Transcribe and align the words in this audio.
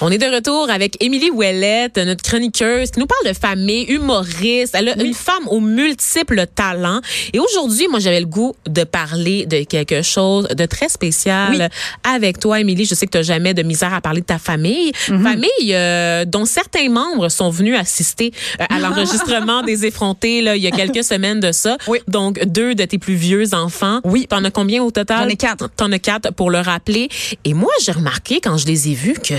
On 0.00 0.10
est 0.10 0.18
de 0.18 0.26
retour 0.26 0.70
avec 0.70 1.02
Émilie 1.02 1.30
Ouellette, 1.30 1.98
notre 1.98 2.22
chroniqueuse, 2.22 2.90
qui 2.90 2.98
nous 2.98 3.06
parle 3.06 3.32
de 3.32 3.38
famille, 3.38 3.84
humoriste. 3.84 4.74
Elle 4.76 4.88
a 4.88 5.00
une 5.00 5.14
femme 5.14 5.46
aux 5.46 5.60
multiples 5.60 6.46
talents. 6.52 7.00
Et 7.32 7.38
aujourd'hui, 7.38 7.86
moi, 7.88 8.00
j'avais 8.00 8.20
le 8.20 8.26
goût 8.26 8.54
de 8.66 8.82
parler 8.82 9.46
de 9.46 9.62
quelque 9.62 10.02
chose 10.02 10.48
de 10.48 10.66
très 10.66 10.88
spécial 10.88 11.70
avec 12.02 12.40
toi, 12.40 12.60
Émilie. 12.60 12.84
Je 12.84 12.94
sais 12.94 13.06
que 13.06 13.12
tu 13.12 13.18
n'as 13.18 13.22
jamais 13.22 13.54
de 13.54 13.62
misère 13.62 13.94
à 13.94 14.00
parler 14.00 14.20
de 14.20 14.26
ta 14.26 14.38
famille. 14.38 14.92
Mhm. 15.08 15.22
Famille 15.22 15.70
euh, 15.70 16.24
dont 16.24 16.44
certains 16.44 16.88
membres 16.88 17.28
sont 17.28 17.50
venus 17.50 17.76
assister 17.76 18.32
euh, 18.60 18.64
à 18.68 18.80
l'enregistrement 18.80 19.62
des 19.66 19.86
effrontés 19.86 20.42
là, 20.42 20.56
il 20.56 20.62
y 20.62 20.66
a 20.66 20.72
quelques 20.72 21.04
semaines 21.04 21.40
de 21.40 21.52
ça. 21.52 21.78
Oui. 21.86 22.00
Donc, 22.08 22.44
deux 22.46 22.74
de 22.74 22.84
tes 22.84 22.98
plus 22.98 23.14
vieux 23.14 23.54
enfants. 23.54 24.00
Oui. 24.04 24.26
T'en 24.28 24.42
as 24.44 24.50
combien 24.50 24.82
au 24.82 24.90
total? 24.90 25.20
J'en 25.24 25.28
ai 25.28 25.36
quatre. 25.36 25.70
T'en 25.76 25.92
as 25.92 26.00
quatre 26.00 26.32
pour 26.32 26.50
le 26.50 26.58
rappeler. 26.58 27.08
Et 27.44 27.54
moi, 27.54 27.70
j'ai 27.82 27.92
remarqué 27.92 28.40
quand 28.40 28.56
je 28.56 28.66
les 28.66 28.88
ai 28.90 28.94
vus 28.94 29.14
que 29.14 29.34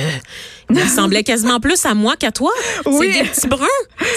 ils 0.70 0.82
ressemblaient 0.82 1.24
quasiment 1.24 1.60
plus 1.60 1.86
à 1.86 1.94
moi 1.94 2.16
qu'à 2.16 2.32
toi. 2.32 2.52
Oui. 2.86 3.12
C'est 3.14 3.24
des 3.24 3.30
petits 3.30 3.48
bruns. 3.48 3.68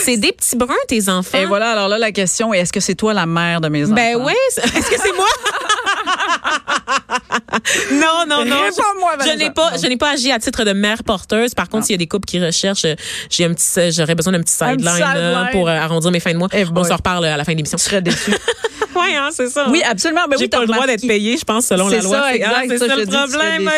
C'est 0.04 0.16
des 0.16 0.32
petits 0.32 0.56
bruns, 0.56 0.74
tes 0.88 1.08
enfants. 1.08 1.38
Et 1.38 1.44
voilà, 1.44 1.72
alors 1.72 1.88
là, 1.88 1.98
la 1.98 2.12
question 2.12 2.54
est, 2.54 2.60
est-ce 2.60 2.72
que 2.72 2.80
c'est 2.80 2.94
toi 2.94 3.12
la 3.14 3.26
mère 3.26 3.60
de 3.60 3.68
mes 3.68 3.84
enfants? 3.84 3.94
Ben 3.94 4.16
oui. 4.16 4.32
Est-ce 4.56 4.90
que 4.90 5.00
c'est 5.00 5.14
moi? 5.16 5.26
non, 7.92 8.24
non, 8.28 8.44
non. 8.44 8.56
Réponds-moi, 8.62 9.16
Je, 9.24 9.30
je 9.30 9.36
n'ai 9.36 9.50
pas, 9.50 9.72
je 9.80 9.86
n'ai 9.86 9.96
pas 9.96 10.10
agi 10.12 10.30
à 10.32 10.38
titre 10.38 10.64
de 10.64 10.72
mère 10.72 11.02
porteuse. 11.04 11.54
Par 11.54 11.68
contre, 11.68 11.86
s'il 11.86 11.94
y 11.94 11.96
a 11.96 11.98
des 11.98 12.06
couples 12.06 12.26
qui 12.26 12.44
recherchent, 12.44 12.84
euh, 12.84 12.94
j'ai 13.30 13.44
un 13.44 13.54
petit, 13.54 13.90
j'aurais 13.92 14.14
besoin 14.14 14.32
d'un 14.32 14.40
petit 14.40 14.52
sideline 14.54 14.80
sideline. 14.80 15.48
pour 15.52 15.68
euh, 15.68 15.72
arrondir 15.72 16.10
mes 16.10 16.20
fins 16.20 16.32
de 16.32 16.38
mois. 16.38 16.48
Eh 16.52 16.64
On 16.74 16.84
se 16.84 16.92
reparle 16.92 17.24
euh, 17.24 17.34
à 17.34 17.36
la 17.36 17.44
fin 17.44 17.52
de 17.52 17.56
l'émission. 17.56 17.78
Je 17.78 17.84
serais 17.84 18.02
déçue. 18.02 18.32
Oui, 19.00 19.14
hein, 19.16 19.28
c'est 19.32 19.48
ça. 19.48 19.66
oui, 19.70 19.80
absolument. 19.88 20.22
Ben 20.28 20.36
J'ai 20.38 20.44
oui, 20.44 20.48
pas 20.48 20.56
t'as 20.58 20.62
le 20.66 20.72
droit 20.72 20.86
d'être 20.86 21.06
payé, 21.06 21.36
je 21.36 21.44
pense, 21.44 21.66
selon 21.66 21.88
la 21.88 21.98
C'est 22.00 22.04
loi. 22.04 22.18
ça, 22.20 22.28
C'est- 22.32 22.42
ah, 22.42 22.62
c'est 22.68 22.78
Ça, 22.78 22.86
ça, 22.88 22.94
je 22.96 23.00
le 23.00 23.06
problème. 23.06 23.70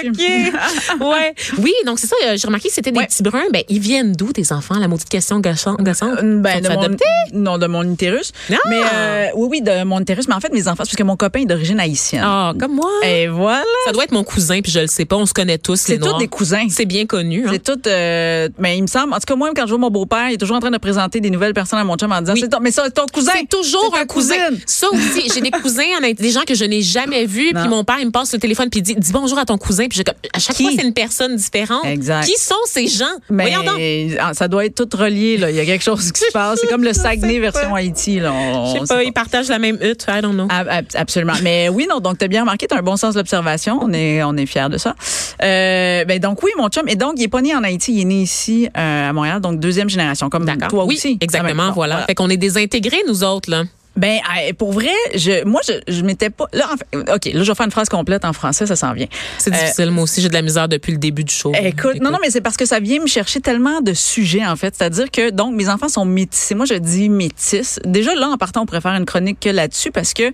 OK. 1.00 1.00
ouais. 1.12 1.34
Oui, 1.58 1.72
donc 1.84 1.98
c'est 1.98 2.06
ça, 2.06 2.16
euh, 2.26 2.36
j'ai 2.36 2.46
remarqué 2.46 2.68
que 2.68 2.74
c'était 2.74 2.90
des 2.92 3.04
petits 3.04 3.22
bruns. 3.22 3.42
Ben, 3.52 3.62
ils 3.68 3.80
viennent 3.80 4.12
d'où, 4.12 4.32
tes 4.32 4.50
enfants? 4.52 4.78
La 4.78 4.88
maudite 4.88 5.08
question 5.08 5.40
gossante. 5.40 5.80
gossante. 5.82 6.20
Ben, 6.22 6.60
de 6.62 6.68
mon, 6.68 6.88
non, 7.34 7.58
de 7.58 7.66
mon 7.66 7.82
utérus. 7.82 8.32
Ah! 8.50 8.56
Mais 8.68 8.80
euh, 8.94 9.26
oui, 9.34 9.48
oui, 9.50 9.62
de 9.62 9.84
mon 9.84 10.00
utérus. 10.00 10.26
Mais 10.28 10.34
en 10.34 10.40
fait, 10.40 10.52
mes 10.52 10.68
enfants, 10.68 10.84
c'est 10.84 10.90
parce 10.90 10.96
que 10.96 11.02
mon 11.02 11.16
copain 11.16 11.40
est 11.40 11.46
d'origine 11.46 11.80
haïtienne. 11.80 12.24
Ah, 12.40 12.52
comme 12.58 12.74
moi. 12.74 12.90
Et 13.04 13.26
voilà. 13.28 13.62
Ça 13.86 13.92
doit 13.92 14.04
être 14.04 14.12
mon 14.12 14.24
cousin, 14.24 14.60
puis 14.60 14.72
je 14.72 14.80
le 14.80 14.86
sais 14.86 15.04
pas. 15.04 15.16
On 15.16 15.26
se 15.26 15.34
connaît 15.34 15.58
tous, 15.58 15.88
les 15.88 15.94
C'est 15.96 15.98
tous 16.00 16.16
des 16.18 16.28
cousins. 16.28 16.66
C'est 16.70 16.86
bien 16.86 17.06
connu. 17.06 17.44
Hein? 17.46 17.50
C'est 17.52 17.62
tout. 17.62 17.80
euh, 17.88 18.48
mais 18.58 18.76
il 18.78 18.82
me 18.82 18.86
semble. 18.86 19.12
En 19.12 19.16
tout 19.16 19.26
cas, 19.26 19.36
moi, 19.36 19.50
quand 19.54 19.64
je 19.66 19.70
vois 19.70 19.78
mon 19.78 19.90
beau-père, 19.90 20.28
il 20.30 20.34
est 20.34 20.38
toujours 20.38 20.56
en 20.56 20.60
train 20.60 20.70
de 20.70 20.78
présenter 20.78 21.20
des 21.20 21.30
nouvelles 21.30 21.54
personnes 21.54 21.78
à 21.78 21.84
mon 21.84 21.96
chum 21.96 22.10
en 22.12 22.20
disant 22.20 22.32
Oui. 22.34 22.40
c'est 22.40 22.48
ton, 22.48 22.60
Mais 22.60 22.70
ça, 22.70 22.82
c'est 22.86 22.92
ton 22.94 23.06
cousin. 23.12 23.32
C'est 23.36 23.48
toujours 23.48 23.94
un 24.00 24.04
cousin. 24.06 24.34
cousine. 24.48 24.60
Ça 24.66 24.86
aussi, 24.92 25.30
j'ai 25.34 25.40
des 25.40 25.50
cousins, 25.50 25.82
des 26.18 26.30
gens 26.30 26.42
que 26.46 26.54
je 26.54 26.64
n'ai 26.64 26.82
jamais 26.82 27.26
vus. 27.26 27.52
Puis 27.54 27.68
mon 27.68 27.84
père, 27.84 27.96
il 28.00 28.06
me 28.06 28.10
passe 28.12 28.32
le 28.32 28.38
téléphone, 28.38 28.68
puis 28.70 28.80
il 28.80 28.82
dit, 28.82 28.94
dis 28.96 29.12
bonjour 29.12 29.38
à 29.38 29.44
ton 29.44 29.58
cousin. 29.58 29.86
Puis 29.88 30.00
à 30.32 30.38
chaque 30.38 30.56
Qui? 30.56 30.62
fois, 30.64 30.72
c'est 30.76 30.84
une 30.86 30.94
personne 30.94 31.36
différente. 31.36 31.84
Exact. 31.84 32.24
Qui 32.24 32.36
sont 32.40 32.54
ces 32.66 32.86
gens? 32.86 33.04
Mais 33.28 33.50
Voyons 33.52 33.62
donc. 33.64 34.34
ça 34.36 34.48
doit 34.48 34.64
être 34.64 34.74
tout 34.86 34.96
relié. 34.96 35.36
Là. 35.36 35.50
Il 35.50 35.56
y 35.56 35.60
a 35.60 35.64
quelque 35.64 35.82
chose 35.84 36.10
qui 36.12 36.20
se 36.20 36.26
passe. 36.32 36.58
C'est 36.60 36.68
comme 36.68 36.84
le 36.84 36.92
Saguenay 36.92 37.38
version 37.38 37.74
Haïti. 37.74 38.20
Là. 38.20 38.32
On- 38.32 38.74
Je 38.74 38.80
sais 38.86 38.94
pas, 38.94 39.02
ils 39.02 39.12
partagent 39.12 39.48
la 39.48 39.58
même 39.58 39.78
hutte. 39.80 40.06
I 40.08 40.20
don't 40.22 40.32
know. 40.34 40.46
Ab- 40.50 40.68
ab- 40.68 40.86
Absolument. 40.94 41.34
Mais 41.42 41.68
oui, 41.68 41.86
non. 41.88 42.00
Donc, 42.00 42.18
tu 42.18 42.24
as 42.24 42.28
bien 42.30 42.40
remarqué, 42.42 42.66
tu 42.66 42.74
as 42.74 42.78
un 42.78 42.82
bon 42.82 42.96
sens 42.96 43.12
de 43.14 43.18
l'observation. 43.20 43.78
On 43.82 43.92
est, 43.92 44.22
on 44.22 44.34
est 44.36 44.46
fiers 44.46 44.68
de 44.70 44.78
ça. 44.78 44.94
Euh, 45.42 46.04
ben, 46.06 46.18
donc, 46.18 46.42
oui, 46.42 46.50
mon 46.56 46.68
chum. 46.68 46.88
Et 46.88 46.96
donc, 46.96 47.14
il 47.16 47.24
est 47.24 47.28
pas 47.28 47.42
né 47.42 47.54
en 47.54 47.62
Haïti. 47.62 47.92
Il 47.92 48.00
est 48.00 48.04
né 48.04 48.22
ici, 48.22 48.68
euh, 48.76 49.10
à 49.10 49.12
Montréal. 49.12 49.40
Donc, 49.40 49.60
deuxième 49.60 49.90
génération. 49.90 50.30
Comme 50.30 50.46
toi 50.68 50.84
oui, 50.86 50.94
aussi. 50.96 51.18
exactement, 51.20 51.64
Ah, 51.68 51.72
voilà. 51.74 51.96
bon, 52.00 52.06
Fait 52.06 52.14
qu'on 52.14 52.30
est 52.30 52.36
désintégrés, 52.38 53.02
nous 53.06 53.22
autres, 53.24 53.50
là. 53.50 53.64
Ben, 53.96 54.18
euh, 54.48 54.52
pour 54.56 54.72
vrai, 54.72 54.94
je, 55.16 55.44
moi, 55.44 55.60
je, 55.66 55.72
je 55.92 56.02
m'étais 56.02 56.30
pas. 56.30 56.46
Là, 56.52 56.68
en 56.72 56.76
fait, 56.76 57.12
OK, 57.12 57.24
là, 57.34 57.42
je 57.42 57.50
vais 57.50 57.54
faire 57.56 57.66
une 57.66 57.72
phrase 57.72 57.88
complète 57.88 58.24
en 58.24 58.32
français, 58.32 58.64
ça 58.64 58.76
s'en 58.76 58.92
vient. 58.92 59.08
C'est 59.36 59.52
Euh, 59.52 59.56
difficile. 59.58 59.90
Moi 59.90 60.04
aussi, 60.04 60.22
j'ai 60.22 60.28
de 60.28 60.32
la 60.34 60.42
misère 60.42 60.68
depuis 60.68 60.92
le 60.92 60.98
début 60.98 61.24
du 61.24 61.34
show. 61.34 61.52
Écoute, 61.60 62.00
non, 62.00 62.12
non, 62.12 62.18
mais 62.22 62.30
c'est 62.30 62.40
parce 62.40 62.56
que 62.56 62.64
ça 62.64 62.78
vient 62.78 63.00
me 63.00 63.08
chercher 63.08 63.40
tellement 63.40 63.80
de 63.80 63.92
sujets, 63.92 64.46
en 64.46 64.54
fait. 64.54 64.74
C'est-à-dire 64.76 65.10
que, 65.10 65.30
donc, 65.30 65.54
mes 65.56 65.68
enfants 65.68 65.88
sont 65.88 66.04
métissés. 66.04 66.54
Moi, 66.54 66.66
je 66.66 66.74
dis 66.74 67.08
métis. 67.08 67.80
Déjà, 67.84 68.14
là, 68.14 68.28
en 68.28 68.36
partant, 68.38 68.62
on 68.62 68.66
pourrait 68.66 68.80
faire 68.80 68.94
une 68.94 69.04
chronique 69.06 69.40
que 69.40 69.50
là-dessus 69.50 69.90
parce 69.90 70.14
que 70.14 70.30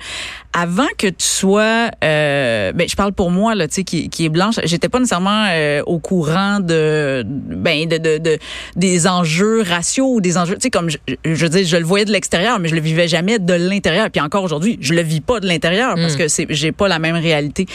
avant 0.59 0.87
que 0.97 1.07
tu 1.09 1.15
sois, 1.27 1.91
euh, 2.03 2.73
ben, 2.73 2.89
je 2.89 2.97
parle 2.97 3.13
pour 3.13 3.31
moi, 3.31 3.55
là, 3.55 3.69
tu 3.69 3.75
sais, 3.75 3.85
qui, 3.85 4.09
qui 4.09 4.25
est 4.25 4.31
blanche, 4.31 4.55
j'étais 4.65 4.89
pas 4.89 4.99
nécessairement 4.99 5.45
euh, 5.51 5.83
au 5.85 5.99
courant 5.99 6.61
de, 6.61 7.23
ben, 7.27 7.87
de, 7.87 7.99
de, 7.99 8.17
de- 8.17 8.39
des 8.75 9.07
enjeux 9.07 9.63
raciaux 9.63 10.15
ou 10.15 10.21
des 10.23 10.39
enjeux, 10.39 10.55
tu 10.55 10.63
sais, 10.63 10.71
comme, 10.71 10.89
je, 10.89 10.97
je 11.27 11.47
dire, 11.47 11.67
je 11.67 11.77
le 11.77 11.85
voyais 11.85 12.07
de 12.07 12.11
l'extérieur, 12.13 12.59
mais 12.59 12.69
je 12.69 12.75
le 12.75 12.81
vivais 12.81 13.07
jamais 13.07 13.39
de 13.39 13.53
l'intérieur. 13.53 14.09
Puis 14.11 14.21
encore 14.23 14.45
aujourd'hui, 14.45 14.79
je 14.81 14.95
le 14.95 15.03
vis 15.03 15.21
pas 15.21 15.41
de 15.41 15.47
l'intérieur 15.47 15.95
parce 15.97 16.17
que 16.17 16.27
c'est, 16.29 16.47
j'ai 16.49 16.73
pas 16.73 16.89
la 16.89 16.99
même 16.99 17.17
réalité. 17.17 17.67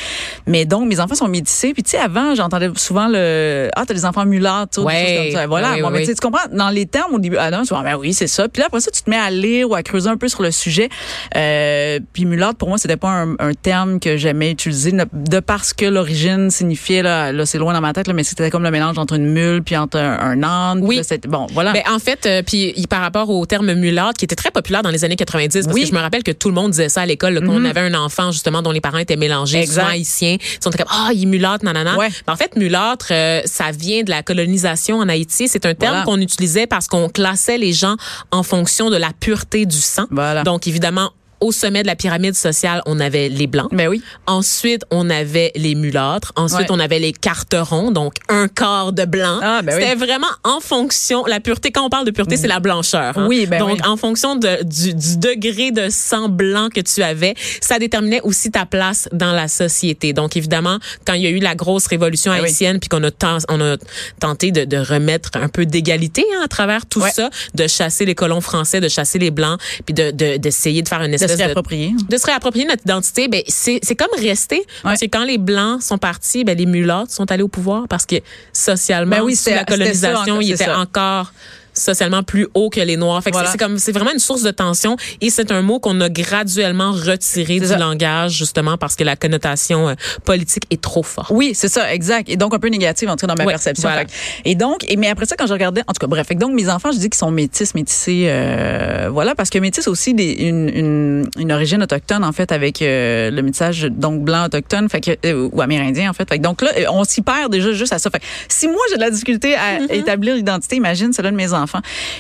Mais 0.48 0.66
donc, 0.66 0.88
mes 0.88 1.00
enfants 1.00 1.14
sont 1.16 1.28
métissés. 1.28 1.74
Puis, 1.74 1.84
tu 1.84 1.92
sais, 1.92 1.98
avant, 2.00 2.34
j'entendais 2.34 2.70
souvent 2.78 3.08
le, 3.08 3.70
ah, 3.76 3.84
t'as 3.86 3.94
des 3.94 4.06
enfants 4.06 4.26
mulâtres, 4.26 4.72
tu 4.74 4.80
Ouais. 4.80 5.06
choses 5.06 5.18
comme 5.26 5.32
ça. 5.42 5.48
Voilà. 5.48 5.74
Oui, 5.74 5.82
Bon, 5.82 5.90
oui, 5.92 6.00
mais 6.00 6.06
tu 6.08 6.16
comprends, 6.16 6.48
dans 6.52 6.70
les 6.70 6.88
termes, 6.88 7.14
au 7.14 7.20
début, 7.20 7.38
ah 7.40 7.52
non, 7.52 7.62
tu 7.62 7.70
vois, 7.76 7.84
ben 7.84 7.96
oui, 7.96 8.14
c'est 8.14 8.26
ça. 8.28 8.48
Puis 8.50 8.62
là, 8.62 8.66
après 8.68 8.80
ça, 8.80 8.90
tu 8.90 9.04
te 9.04 9.10
mets 9.10 9.18
à 9.18 9.30
lire 9.30 9.70
ou 9.70 9.76
à 9.76 9.84
creuser 9.84 10.10
un 10.10 10.18
peu 10.18 10.28
sur 10.28 10.42
le 10.42 10.50
sujet. 10.50 10.90
Euh, 11.36 12.00
puis 12.14 12.26
mulâtre, 12.26 12.56
pour 12.56 12.70
moi, 12.72 12.78
c'était 12.78 12.96
pas 12.96 13.10
un, 13.10 13.36
un 13.40 13.54
terme 13.54 14.00
que 14.00 14.16
j'aimais 14.16 14.50
utiliser 14.52 14.94
de 14.94 15.40
parce 15.42 15.74
que 15.74 15.86
l'origine 15.86 16.50
signifiait, 16.50 17.02
là, 17.02 17.34
là 17.34 17.46
c'est 17.46 17.58
loin 17.58 17.74
dans 17.74 17.82
ma 17.82 17.92
tête, 17.92 18.08
là, 18.08 18.14
mais 18.14 18.24
c'était 18.24 18.50
comme 18.50 18.64
le 18.64 18.72
mélange 18.72 18.98
entre 18.98 19.16
une 19.16 19.28
mule 19.28 19.62
puis 19.62 19.76
entre 19.76 19.98
un, 20.00 20.18
un 20.20 20.42
âne. 20.44 20.80
Oui. 20.82 20.96
là, 21.10 21.18
bon, 21.28 21.48
voilà. 21.52 21.74
Ben, 21.74 21.84
en 21.92 22.00
fait, 22.00 22.26
euh, 22.26 22.44
puis 22.46 22.72
il- 22.78 22.88
par 22.88 23.02
rapport 23.02 23.30
au 23.30 23.46
terme 23.46 23.74
mulâtre, 23.74 24.14
qui 24.18 24.24
était 24.24 24.38
très 24.38 24.52
populaire 24.52 24.84
dans 24.84 24.90
les 24.90 25.04
années 25.04 25.18
90, 25.18 25.66
parce 25.66 25.76
Oui. 25.76 25.82
que 25.82 25.88
je 25.90 25.94
me 25.94 26.00
rappelle 26.00 26.24
que 26.24 26.32
tout 26.32 26.48
le 26.48 26.56
monde 26.56 26.72
disait 26.72 26.88
ça 26.88 27.02
à 27.02 27.06
l'école, 27.06 27.34
là, 27.34 27.42
qu'on 27.42 27.66
avait 27.66 27.82
un 27.82 27.94
enfant 27.94 28.32
justement 28.32 28.62
dont 28.62 28.72
les 28.72 28.80
parents 28.82 29.00
étaient 29.00 29.18
mélangés, 29.18 29.60
Exact. 29.60 29.82
souvent 29.82 29.92
haïtiens. 29.94 30.38
Ils 30.40 30.64
sont 30.64 30.72
comme 30.72 30.86
ah 30.90 31.10
il 31.14 31.24
est 31.24 31.26
mulâtre, 31.26 31.66
nanana. 31.66 31.98
Ouais. 31.98 32.08
Ben, 32.26 32.32
en 32.34 32.38
fait, 32.38 32.56
mulâtre, 32.56 33.08
euh, 33.12 33.42
ça 33.46 33.72
vient 33.72 34.04
de 34.04 34.10
la 34.10 34.24
colonisation 34.24 35.00
en 35.00 35.10
Haïti. 35.10 35.48
C'est 35.50 35.66
un 35.66 35.74
terme 35.74 35.96
Voilà. 35.98 36.06
qu'on 36.06 36.22
utilisait 36.22 36.68
parce 36.68 36.88
qu'on 36.88 37.10
classait 37.10 37.58
les 37.58 37.74
gens 37.74 37.96
en 38.32 38.44
fonction 38.44 38.90
de 38.90 38.96
la 38.98 39.12
pureté 39.20 39.66
du 39.66 39.78
sang. 39.82 40.06
Voilà. 40.12 40.44
Donc 40.44 40.68
évidemment. 40.68 41.12
Au 41.42 41.52
sommet 41.52 41.82
de 41.82 41.88
la 41.88 41.96
pyramide 41.96 42.36
sociale, 42.36 42.82
on 42.86 43.00
avait 43.00 43.28
les 43.28 43.48
blancs. 43.48 43.70
Ben 43.72 43.88
oui. 43.88 44.02
Ensuite, 44.28 44.84
on 44.92 45.10
avait 45.10 45.52
les 45.56 45.76
mulâtres. 45.76 46.32
Ensuite, 46.36 46.62
Ouais. 46.70 46.76
on 46.76 46.80
avait 46.80 47.00
les 47.00 47.12
carterons, 47.14 47.92
donc 47.92 48.14
un 48.30 48.48
quart 48.48 48.94
de 48.94 49.06
blanc. 49.06 49.40
Ah, 49.42 49.62
ben 49.64 49.76
oui. 49.76 49.82
C'était 49.82 49.96
vraiment 49.96 50.28
en 50.44 50.60
fonction. 50.60 51.26
La 51.26 51.40
pureté, 51.40 51.72
quand 51.72 51.84
on 51.86 51.90
parle 51.90 52.06
de 52.06 52.12
pureté, 52.12 52.38
c'est 52.38 52.48
la 52.48 52.60
blancheur. 52.60 53.18
hein. 53.18 53.26
Oui, 53.28 53.48
ben 53.48 53.60
Donc, 53.60 53.74
oui. 53.74 53.80
en 53.88 53.98
fonction 53.98 54.36
de, 54.36 54.64
du, 54.64 54.94
du 54.94 55.18
degré 55.18 55.72
de 55.72 55.90
sang 55.90 56.30
blanc 56.30 56.70
que 56.74 56.82
tu 56.82 57.02
avais, 57.04 57.34
ça 57.60 57.80
déterminait 57.80 58.22
aussi 58.22 58.52
ta 58.52 58.66
place 58.66 59.10
dans 59.12 59.32
la 59.34 59.48
société. 59.48 60.14
Donc, 60.14 60.38
évidemment, 60.38 60.78
quand 61.08 61.14
il 61.14 61.24
y 61.24 61.28
a 61.28 61.32
eu 61.32 61.40
la 61.40 61.56
grosse 61.56 61.88
révolution 61.88 62.32
Ben 62.32 62.44
haïtienne, 62.46 62.80
puis 62.80 62.88
qu'on 62.90 63.04
a, 63.04 63.12
ten- 63.12 63.40
on 63.50 63.60
a 63.62 63.78
tenté 64.20 64.52
de, 64.52 64.66
de 64.66 64.78
remettre 64.78 65.32
un 65.34 65.48
peu 65.50 65.66
d'égalité 65.66 66.24
hein, 66.36 66.42
à 66.44 66.48
travers 66.48 66.86
tout 66.86 67.02
Ouais. 67.02 67.10
ça, 67.12 67.30
de 67.56 67.66
chasser 67.68 68.06
les 68.06 68.14
colons 68.16 68.42
français, 68.42 68.80
de 68.80 68.90
chasser 68.90 69.18
les 69.18 69.32
blancs, 69.32 69.60
puis 69.86 69.94
de 69.96 70.12
de- 70.12 70.38
d'essayer 70.38 70.82
de, 70.84 70.88
faire 70.90 71.02
une 71.02 71.14
espèce 71.14 71.31
se 71.32 71.38
de 71.38 71.44
réapproprier. 71.44 71.94
de 72.10 72.18
se 72.18 72.26
réapproprier 72.26 72.66
notre 72.66 72.84
identité, 72.84 73.28
ben 73.28 73.42
c'est 73.48 73.96
comme 73.96 74.10
rester. 74.18 74.64
Parce 74.84 75.00
que 75.00 75.06
quand 75.06 75.24
les 75.24 75.38
blancs 75.38 75.82
sont 75.82 75.98
partis, 75.98 76.44
ben 76.44 76.58
les 76.58 76.66
mulâtres 76.66 77.12
sont 77.12 77.32
allés 77.32 77.44
au 77.44 77.48
pouvoir 77.48 77.88
parce 77.88 78.06
que 78.06 78.16
socialement 78.54 79.18
Ben 79.18 79.24
oui, 79.24 79.36
sous 79.36 79.50
la 79.50 79.66
colonisation, 79.66 80.42
ils 80.42 80.58
c'est 80.58 80.64
étaient 80.64 80.72
encore 80.72 81.32
socialement 81.74 82.24
plus 82.24 82.48
hauts 82.54 82.70
que 82.70 82.80
les 82.82 82.98
noirs. 82.98 83.24
Fait 83.24 83.32
que 83.32 83.36
Voilà. 83.36 83.52
c'est- 83.52 83.58
comme 83.58 83.78
c'est 83.78 83.92
vraiment 83.92 84.12
une 84.12 84.20
source 84.20 84.42
de 84.44 84.52
tension 84.52 84.96
et 85.22 85.30
c'est 85.30 85.52
un 85.52 85.62
mot 85.62 85.80
qu'on 85.80 86.00
a 86.02 86.10
graduellement 86.10 86.92
retiré 86.92 87.60
du 87.60 87.68
ça. 87.68 87.78
langage 87.78 88.34
justement 88.34 88.78
parce 88.78 88.96
que 88.96 89.04
la 89.04 89.16
connotation 89.16 89.90
euh, 89.90 89.94
politique 90.26 90.64
est 90.72 90.82
trop 90.82 91.04
forte. 91.04 91.30
Oui, 91.32 91.52
c'est 91.54 91.68
ça, 91.70 91.94
exact. 91.94 92.30
Et 92.30 92.36
donc 92.38 92.54
un 92.54 92.60
peu 92.60 92.68
négative 92.70 93.10
en 93.10 93.16
tout 93.16 93.26
cas 93.26 93.34
dans 93.34 93.36
ma 93.38 93.46
Ouais, 93.46 93.54
perception. 93.54 93.88
voilà. 93.90 94.06
Que- 94.06 94.12
et 94.46 94.56
donc, 94.56 94.84
et 94.90 94.98
mais 94.98 95.08
après 95.10 95.26
ça, 95.26 95.36
quand 95.38 95.48
je 95.48 95.54
regardais, 95.54 95.82
en 95.88 95.94
tout 95.94 96.00
cas, 96.00 96.08
bref, 96.08 96.28
fait 96.28 96.36
que 96.36 96.40
donc 96.40 96.54
mes 96.54 96.70
enfants, 96.70 96.92
je 96.92 96.98
dis 96.98 97.10
qu'ils 97.10 97.18
sont 97.20 97.32
métis, 97.32 97.74
métissés, 97.76 98.26
euh, 98.28 99.10
voilà, 99.12 99.36
parce 99.36 99.50
que 99.50 99.60
métis 99.60 99.88
aussi 99.88 100.14
des, 100.14 100.32
une, 100.34 100.70
une, 100.70 101.30
une 101.38 101.52
origine 101.52 101.82
autochtone 101.84 102.24
en 102.24 102.32
fait 102.32 102.52
avec 102.52 102.82
euh, 102.82 103.32
le 103.32 103.42
métissage 103.42 103.84
donc 103.90 104.22
blanc 104.24 104.46
autochtone, 104.46 104.90
fait 104.90 105.02
que 105.02 105.12
euh, 105.28 105.50
ou 105.52 105.62
amérindien 105.62 106.10
en 106.10 106.14
fait. 106.14 106.28
Fait 106.28 106.38
que 106.38 106.44
donc 106.44 106.62
là, 106.62 106.72
on 106.92 107.04
s'y 107.04 107.22
perd 107.22 107.52
déjà 107.52 107.72
juste 107.72 107.94
à 107.94 108.00
ça. 108.00 108.10
Fait 108.10 108.20
que 108.20 108.26
si 108.48 108.68
moi 108.68 108.78
j'ai 108.90 108.96
de 108.98 109.02
la 109.02 109.10
difficulté 109.10 109.56
à 109.56 109.72
Mm-hmm. 109.72 109.94
établir 109.94 110.36
l'identité, 110.36 110.76
imagine 110.76 111.14
celle 111.14 111.26
de 111.26 111.32
mes 111.32 111.54
enfants. 111.54 111.61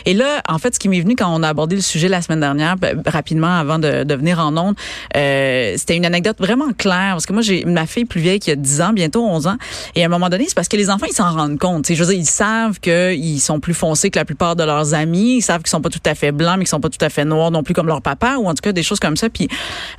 Et 0.05 0.13
là, 0.13 0.41
en 0.47 0.57
fait, 0.57 0.75
ce 0.75 0.79
qui 0.79 0.89
m'est 0.89 1.01
venu 1.01 1.15
quand 1.15 1.33
on 1.33 1.43
a 1.43 1.49
abordé 1.49 1.75
le 1.75 1.81
sujet 1.81 2.07
la 2.07 2.21
semaine 2.21 2.39
dernière, 2.39 2.77
ben, 2.77 3.01
rapidement 3.05 3.55
avant 3.55 3.79
de, 3.79 4.13
venir 4.13 4.39
en 4.39 4.55
ondes, 4.57 4.75
euh, 5.15 5.73
c'était 5.77 5.95
une 5.95 6.05
anecdote 6.05 6.38
vraiment 6.39 6.71
claire 6.77 7.11
parce 7.13 7.25
que 7.25 7.33
moi 7.33 7.41
j'ai 7.41 7.63
ma 7.65 7.85
fille 7.85 8.05
plus 8.05 8.19
vieille 8.19 8.39
qui 8.39 8.51
a 8.51 8.55
10 8.55 8.81
ans, 8.81 8.93
bientôt 8.93 9.25
11 9.25 9.47
ans, 9.47 9.57
et 9.95 10.03
à 10.03 10.05
un 10.05 10.09
moment 10.09 10.29
donné, 10.29 10.45
c'est 10.47 10.55
parce 10.55 10.67
que 10.67 10.77
les 10.77 10.89
enfants 10.89 11.05
ils 11.09 11.15
s'en 11.15 11.31
rendent 11.31 11.57
compte. 11.57 11.88
je 11.88 11.93
veux 11.93 12.09
dire, 12.09 12.19
ils 12.19 12.25
savent 12.25 12.79
qu'ils 12.79 13.39
sont 13.39 13.59
plus 13.59 13.73
foncés 13.73 14.09
que 14.09 14.19
la 14.19 14.25
plupart 14.25 14.55
de 14.55 14.63
leurs 14.63 14.93
amis, 14.93 15.38
ils 15.38 15.41
savent 15.41 15.61
qu'ils 15.61 15.69
sont 15.69 15.81
pas 15.81 15.89
tout 15.89 15.99
à 16.05 16.15
fait 16.15 16.31
blancs, 16.31 16.55
mais 16.57 16.65
qu'ils 16.65 16.69
sont 16.69 16.79
pas 16.79 16.89
tout 16.89 17.03
à 17.03 17.09
fait 17.09 17.25
noirs 17.25 17.51
non 17.51 17.63
plus 17.63 17.73
comme 17.73 17.88
leur 17.88 18.01
papa 18.01 18.35
ou 18.38 18.47
en 18.47 18.53
tout 18.53 18.61
cas 18.61 18.71
des 18.71 18.83
choses 18.83 18.99
comme 18.99 19.17
ça. 19.17 19.29
Puis 19.29 19.47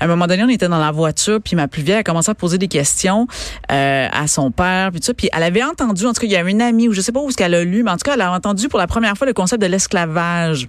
à 0.00 0.04
un 0.04 0.08
moment 0.08 0.26
donné, 0.26 0.42
on 0.44 0.48
était 0.48 0.68
dans 0.68 0.78
la 0.78 0.90
voiture, 0.90 1.40
puis 1.42 1.56
ma 1.56 1.68
plus 1.68 1.82
vieille 1.82 1.98
a 1.98 2.02
commencé 2.02 2.30
à 2.30 2.34
poser 2.34 2.58
des 2.58 2.68
questions 2.68 3.26
euh, 3.70 4.08
à 4.12 4.26
son 4.26 4.50
père, 4.50 4.90
puis 4.90 5.00
tout 5.00 5.06
ça. 5.06 5.14
Puis 5.14 5.28
elle 5.32 5.42
avait 5.42 5.62
entendu, 5.62 6.06
en 6.06 6.12
tout 6.12 6.20
cas, 6.20 6.26
il 6.26 6.32
y 6.32 6.36
a 6.36 6.42
une 6.42 6.62
amie 6.62 6.88
ou 6.88 6.92
je 6.92 7.00
sais 7.00 7.12
pas 7.12 7.20
où 7.20 7.30
ce 7.30 7.36
qu'elle 7.36 7.54
a 7.54 7.64
lu, 7.64 7.82
mais 7.82 7.90
en 7.90 7.96
tout 7.96 8.04
cas, 8.04 8.14
elle 8.14 8.20
a 8.20 8.32
entendu 8.32 8.68
pour 8.68 8.78
la 8.78 8.86
première 8.86 9.16
fois 9.16 9.26
le 9.26 9.31
concept 9.32 9.62
de 9.62 9.66
l'esclavage. 9.66 10.68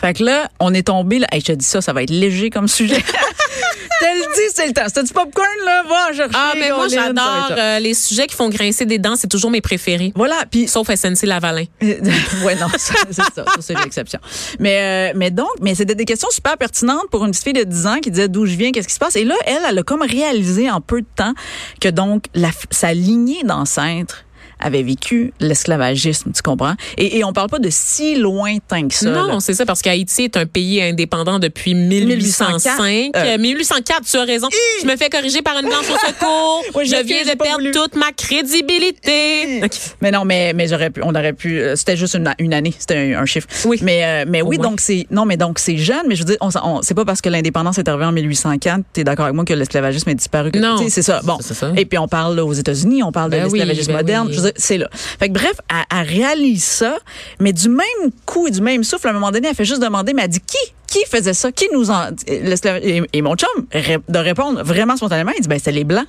Fait 0.00 0.14
que 0.14 0.24
là, 0.24 0.50
on 0.60 0.74
est 0.74 0.86
tombé 0.88 1.18
là. 1.18 1.26
Hey, 1.32 1.40
je 1.40 1.46
te 1.46 1.52
dis 1.52 1.64
ça, 1.64 1.80
ça 1.80 1.92
va 1.92 2.02
être 2.02 2.10
léger 2.10 2.50
comme 2.50 2.68
sujet. 2.68 3.02
T'as 4.00 4.12
le 4.12 4.34
dit, 4.34 4.54
c'est 4.54 4.66
le 4.66 4.72
temps. 4.72 4.82
C'était 4.86 5.04
du 5.04 5.12
popcorn, 5.12 5.46
là. 5.64 5.82
Va 5.88 6.12
chercher. 6.12 6.34
Ah, 6.34 6.54
mais 6.58 6.70
moi, 6.70 6.88
j'adore 6.88 7.52
euh, 7.52 7.78
les 7.78 7.94
sujets 7.94 8.26
qui 8.26 8.34
font 8.34 8.48
grincer 8.48 8.86
des 8.86 8.98
dents. 8.98 9.14
C'est 9.16 9.28
toujours 9.28 9.50
mes 9.50 9.60
préférés. 9.60 10.12
Voilà. 10.16 10.36
Puis, 10.50 10.68
sauf 10.68 10.92
SNC 10.92 11.22
Lavalin. 11.22 11.64
ouais, 11.80 12.56
non, 12.56 12.66
c'est 12.76 13.12
ça. 13.12 13.24
ça 13.34 13.44
c'est 13.60 13.78
l'exception. 13.78 14.18
Mais, 14.58 15.12
euh, 15.12 15.12
mais 15.16 15.30
donc, 15.30 15.48
mais 15.60 15.74
c'était 15.74 15.94
des 15.94 16.04
questions 16.04 16.28
super 16.30 16.56
pertinentes 16.58 17.08
pour 17.10 17.24
une 17.24 17.30
petite 17.30 17.44
fille 17.44 17.52
de 17.52 17.64
10 17.64 17.86
ans 17.86 17.98
qui 18.00 18.10
disait 18.10 18.28
d'où 18.28 18.46
je 18.46 18.56
viens, 18.56 18.72
qu'est-ce 18.72 18.88
qui 18.88 18.94
se 18.94 18.98
passe. 18.98 19.16
Et 19.16 19.24
là, 19.24 19.36
elle, 19.46 19.62
elle 19.68 19.78
a 19.78 19.82
comme 19.82 20.02
réalisé 20.02 20.70
en 20.70 20.80
peu 20.80 21.00
de 21.00 21.06
temps 21.14 21.34
que 21.80 21.88
donc, 21.88 22.26
la, 22.34 22.50
sa 22.70 22.92
lignée 22.92 23.44
d'ancêtre 23.44 24.23
avait 24.60 24.82
vécu 24.82 25.32
l'esclavagisme, 25.40 26.32
tu 26.32 26.42
comprends? 26.42 26.74
Et, 26.96 27.18
et 27.18 27.24
on 27.24 27.32
parle 27.32 27.50
pas 27.50 27.58
de 27.58 27.68
si 27.70 28.16
lointain 28.16 28.88
que 28.88 28.94
ça. 28.94 29.10
Non, 29.10 29.40
c'est 29.40 29.54
ça, 29.54 29.66
parce 29.66 29.82
qu'Haïti 29.82 30.24
est 30.24 30.36
un 30.36 30.46
pays 30.46 30.82
indépendant 30.82 31.38
depuis 31.38 31.74
1805. 31.74 33.12
1804, 33.38 34.04
tu 34.04 34.16
as 34.16 34.24
raison. 34.24 34.48
Je 34.82 34.86
me 34.86 34.96
fais 34.96 35.08
corriger 35.08 35.42
par 35.42 35.58
une 35.58 35.68
blanche 35.68 35.88
au 35.90 36.06
secours. 36.06 36.84
je 36.84 37.04
viens 37.04 37.24
de 37.24 37.36
perdre 37.36 37.70
toute 37.72 37.96
ma 37.96 38.12
crédibilité. 38.12 39.62
Mais 40.00 40.10
non, 40.10 40.24
mais, 40.24 40.52
mais 40.52 40.68
j'aurais 40.68 40.90
pu, 40.90 41.00
on 41.02 41.14
aurait 41.14 41.32
pu, 41.32 41.58
euh, 41.60 41.76
c'était 41.76 41.96
juste 41.96 42.14
une, 42.14 42.32
une 42.38 42.54
année, 42.54 42.74
c'était 42.78 43.14
un, 43.14 43.26
chiffre. 43.26 43.46
Oui. 43.64 43.78
Mais, 43.82 44.04
euh, 44.04 44.24
mais 44.28 44.42
oui, 44.42 44.58
donc 44.58 44.80
c'est, 44.80 45.06
non, 45.10 45.24
mais 45.24 45.36
donc 45.36 45.58
c'est 45.58 45.76
jeune, 45.76 46.04
mais 46.08 46.14
je 46.14 46.20
veux 46.20 46.26
dire, 46.26 46.36
on, 46.40 46.82
c'est 46.82 46.94
pas 46.94 47.04
parce 47.04 47.20
que 47.20 47.28
l'indépendance 47.28 47.78
est 47.78 47.88
arrivée 47.88 48.04
en 48.04 48.12
1804, 48.12 48.82
es 48.96 49.04
d'accord 49.04 49.26
avec 49.26 49.34
moi 49.34 49.44
que 49.44 49.54
l'esclavagisme 49.54 50.10
est 50.10 50.14
disparu. 50.14 50.50
non. 50.54 50.76
C'est 50.88 51.02
ça. 51.02 51.20
Bon. 51.24 51.38
Ça. 51.40 51.72
Et 51.76 51.86
puis 51.86 51.98
on 51.98 52.08
parle 52.08 52.38
aux 52.38 52.52
États-Unis, 52.52 53.02
on 53.02 53.10
parle 53.10 53.30
de 53.30 53.36
ben 53.36 53.44
l'esclavagisme 53.44 53.92
ben 53.92 53.98
moderne 53.98 54.28
c'est 54.56 54.78
là. 54.78 54.88
Fait 54.92 55.28
bref, 55.28 55.54
elle, 55.90 56.06
réalise 56.06 56.64
ça, 56.64 56.98
mais 57.40 57.52
du 57.52 57.68
même 57.68 58.10
coup 58.26 58.46
et 58.46 58.50
du 58.50 58.60
même 58.60 58.84
souffle, 58.84 59.08
à 59.08 59.10
un 59.10 59.14
moment 59.14 59.30
donné, 59.30 59.48
elle 59.48 59.54
fait 59.54 59.64
juste 59.64 59.82
demander, 59.82 60.12
mais 60.14 60.22
elle 60.22 60.28
dit 60.28 60.40
qui 60.40 60.74
qui 60.86 61.04
faisait 61.10 61.34
ça? 61.34 61.50
Qui 61.50 61.66
nous 61.72 61.90
en. 61.90 62.10
Et 62.28 63.22
mon 63.22 63.34
chum, 63.34 63.48
de 63.72 64.18
répondre 64.18 64.62
vraiment 64.62 64.96
spontanément, 64.96 65.32
il 65.36 65.42
dit, 65.42 65.48
ben, 65.48 65.58
c'est 65.62 65.72
les 65.72 65.82
Blancs. 65.82 66.06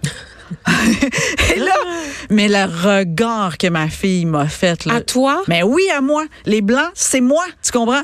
et 1.55 1.59
là, 1.59 1.73
mais 2.29 2.47
le 2.47 2.65
regard 2.65 3.57
que 3.57 3.67
ma 3.67 3.89
fille 3.89 4.25
m'a 4.25 4.47
fait 4.47 4.85
là. 4.85 4.95
À 4.95 5.01
toi? 5.01 5.43
Mais 5.47 5.63
oui, 5.63 5.83
à 5.95 6.01
moi. 6.01 6.25
Les 6.45 6.61
blancs, 6.61 6.91
c'est 6.93 7.21
moi, 7.21 7.43
tu 7.63 7.71
comprends? 7.71 8.01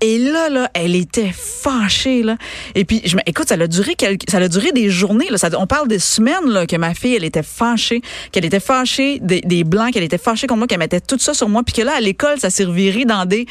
Et 0.00 0.18
là 0.18 0.48
là, 0.48 0.70
elle 0.74 0.94
était 0.94 1.32
fâchée 1.32 2.22
là. 2.22 2.36
Et 2.74 2.84
puis 2.84 3.02
je 3.04 3.16
écoute, 3.26 3.48
ça 3.48 3.54
a 3.54 3.66
duré 3.66 3.94
quelques, 3.94 4.30
ça 4.30 4.38
a 4.38 4.48
duré 4.48 4.72
des 4.72 4.88
journées 4.88 5.28
là, 5.30 5.36
on 5.58 5.66
parle 5.66 5.88
des 5.88 5.98
semaines 5.98 6.46
là 6.46 6.66
que 6.66 6.76
ma 6.76 6.94
fille, 6.94 7.14
elle 7.14 7.24
était 7.24 7.42
fâchée, 7.42 8.02
qu'elle 8.32 8.44
était 8.44 8.60
fâchée 8.60 9.18
des, 9.20 9.40
des 9.40 9.64
blancs, 9.64 9.92
qu'elle 9.92 10.02
était 10.02 10.18
fâchée 10.18 10.46
contre 10.46 10.58
moi, 10.58 10.66
qu'elle 10.66 10.78
mettait 10.78 11.00
tout 11.00 11.18
ça 11.18 11.34
sur 11.34 11.48
moi 11.48 11.62
puis 11.64 11.74
que 11.74 11.82
là 11.82 11.94
à 11.96 12.00
l'école, 12.00 12.38
ça 12.38 12.50
s'est 12.50 12.64
reviré 12.64 13.04
dans 13.04 13.24
des 13.24 13.46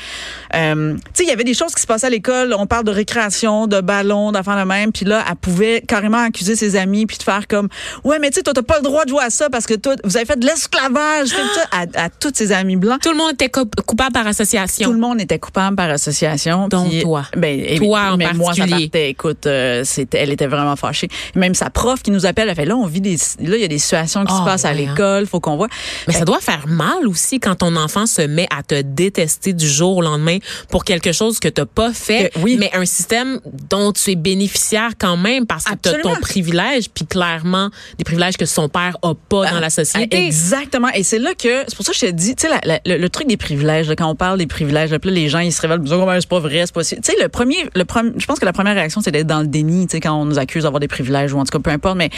euh, 0.56 0.95
tu 0.95 1.01
sais, 1.13 1.24
il 1.24 1.30
y 1.30 1.31
avait 1.31 1.44
des 1.44 1.53
choses 1.53 1.74
qui 1.75 1.81
se 1.81 1.88
passaient 1.88 2.07
à 2.07 2.09
l'école, 2.09 2.56
on 2.57 2.68
parle 2.68 2.86
de 2.86 2.91
récréation, 2.91 3.68
de 3.68 3.81
ballon, 3.81 4.31
d'enfants 4.31 4.59
de 4.59 4.65
même, 4.65 4.91
puis 4.91 5.06
là 5.06 5.24
elle 5.27 5.36
pouvait 5.36 5.81
carrément 5.88 6.24
accuser 6.24 6.56
ses 6.56 6.75
amis 6.75 7.06
puis 7.06 7.18
de 7.18 7.24
faire 7.24 7.47
comme 7.47 7.68
ouais, 8.03 8.18
mais 8.19 8.28
tu 8.29 8.35
sais, 8.35 8.43
toi, 8.43 8.53
t'as 8.53 8.61
pas 8.61 8.77
le 8.77 8.83
droit 8.83 9.03
de 9.05 9.09
jouer 9.09 9.23
à 9.23 9.29
ça 9.29 9.49
parce 9.49 9.65
que 9.65 9.73
toi, 9.73 9.95
vous 10.03 10.17
avez 10.17 10.25
fait 10.25 10.39
de 10.39 10.45
l'esclavage, 10.45 11.29
à, 11.71 12.05
à 12.05 12.09
tous 12.09 12.31
ces 12.33 12.51
amis 12.51 12.75
blancs. 12.75 13.01
Tout 13.01 13.11
le 13.11 13.17
monde 13.17 13.33
était 13.33 13.49
coupable 13.49 14.13
par 14.13 14.27
association. 14.27 14.87
Tout 14.87 14.93
le 14.93 14.99
monde 14.99 15.21
était 15.21 15.39
coupable 15.39 15.75
par 15.75 15.89
association. 15.89 16.67
Donc 16.67 16.91
toi. 17.01 17.25
Ben, 17.35 17.77
toi 17.77 18.11
en 18.11 18.17
mais 18.17 18.25
particulier. 18.25 18.45
Moi, 18.45 18.53
ça 18.53 18.67
partait, 18.67 19.09
écoute, 19.09 19.47
euh, 19.47 19.83
c'était, 19.83 20.19
elle 20.19 20.31
était 20.31 20.47
vraiment 20.47 20.75
fâchée. 20.75 21.09
Même 21.35 21.55
sa 21.55 21.69
prof 21.69 22.01
qui 22.01 22.11
nous 22.11 22.25
appelle, 22.25 22.49
elle 22.49 22.55
fait 22.55 22.65
là, 22.65 22.75
on 22.75 22.85
vit 22.85 23.01
des, 23.01 23.15
là, 23.39 23.55
il 23.55 23.61
y 23.61 23.65
a 23.65 23.67
des 23.67 23.79
situations 23.79 24.23
qui 24.25 24.33
se 24.33 24.39
ah, 24.41 24.45
passent 24.45 24.65
à 24.65 24.73
l'école, 24.73 25.25
faut 25.27 25.39
qu'on 25.39 25.57
voit. 25.57 25.69
Mais 26.07 26.13
ça 26.13 26.25
doit 26.25 26.39
faire 26.39 26.67
mal 26.67 27.07
aussi 27.07 27.39
quand 27.39 27.55
ton 27.55 27.75
enfant 27.75 28.05
se 28.05 28.21
met 28.21 28.47
à 28.55 28.63
te 28.63 28.81
détester 28.81 29.53
du 29.53 29.67
jour 29.67 29.97
au 29.97 30.01
lendemain 30.01 30.37
pour 30.69 30.83
quelque 30.83 31.11
chose 31.11 31.39
que 31.39 31.47
t'as 31.47 31.65
pas 31.65 31.93
fait. 31.93 32.31
oui. 32.41 32.57
Mais 32.59 32.71
un 32.73 32.85
système 32.85 33.39
dont 33.69 33.91
tu 33.93 34.11
es 34.11 34.15
bénéficiaire 34.15 34.91
quand 34.99 35.17
même 35.17 35.45
parce 35.45 35.63
que 35.63 35.75
t'as 35.75 35.99
ton 35.99 36.15
privilège, 36.15 36.89
puis 36.89 37.05
clairement 37.05 37.69
des 37.97 38.03
privilèges 38.19 38.38
que 38.38 38.45
son 38.45 38.68
père 38.69 38.98
a 39.01 39.13
pas 39.16 39.50
dans 39.50 39.60
la 39.60 39.68
ah, 39.68 39.69
société. 39.69 40.25
Exactement. 40.25 40.89
Et 40.94 41.04
c'est 41.04 41.19
là 41.19 41.33
que, 41.33 41.63
c'est 41.68 41.75
pour 41.75 41.86
ça 41.86 41.92
que 41.94 41.98
je 41.98 42.06
te 42.07 42.12
dis, 42.12 42.36
tu 42.36 42.48
sais, 42.48 42.81
le, 42.86 43.07
truc 43.07 43.27
des 43.27 43.38
privilèges, 43.38 43.89
quand 43.98 44.10
on 44.10 44.16
parle 44.16 44.38
des 44.38 44.48
privilèges, 44.48 44.92
là, 44.92 44.98
les 45.04 45.30
gens, 45.30 45.39
ils 45.39 45.54
se 45.54 45.62
révèlent, 45.62 45.81
c'est 45.86 46.30
pas 46.30 46.39
vrai, 46.39 46.66
c'est 46.66 46.74
pas 46.74 46.83
Tu 46.83 46.98
sais, 47.01 47.16
le 47.21 47.30
premier, 47.30 47.69
le 47.75 47.86
premier, 47.86 48.12
je 48.18 48.25
pense 48.25 48.39
que 48.39 48.45
la 48.45 48.54
première 48.54 48.75
réaction, 48.75 49.01
c'est 49.01 49.12
d'être 49.12 49.27
dans 49.27 49.39
le 49.39 49.48
déni, 49.48 49.88
tu 49.88 49.94
sais, 49.94 50.00
quand 50.01 50.13
on 50.13 50.25
nous 50.25 50.38
accuse 50.38 50.63
d'avoir 50.63 50.80
des 50.80 50.88
privilèges 50.88 51.33
ou 51.33 51.39
en 51.39 51.45
tout 51.45 51.57
cas, 51.57 51.60
peu 51.60 51.71
importe. 51.71 51.98
Mais, 51.98 52.10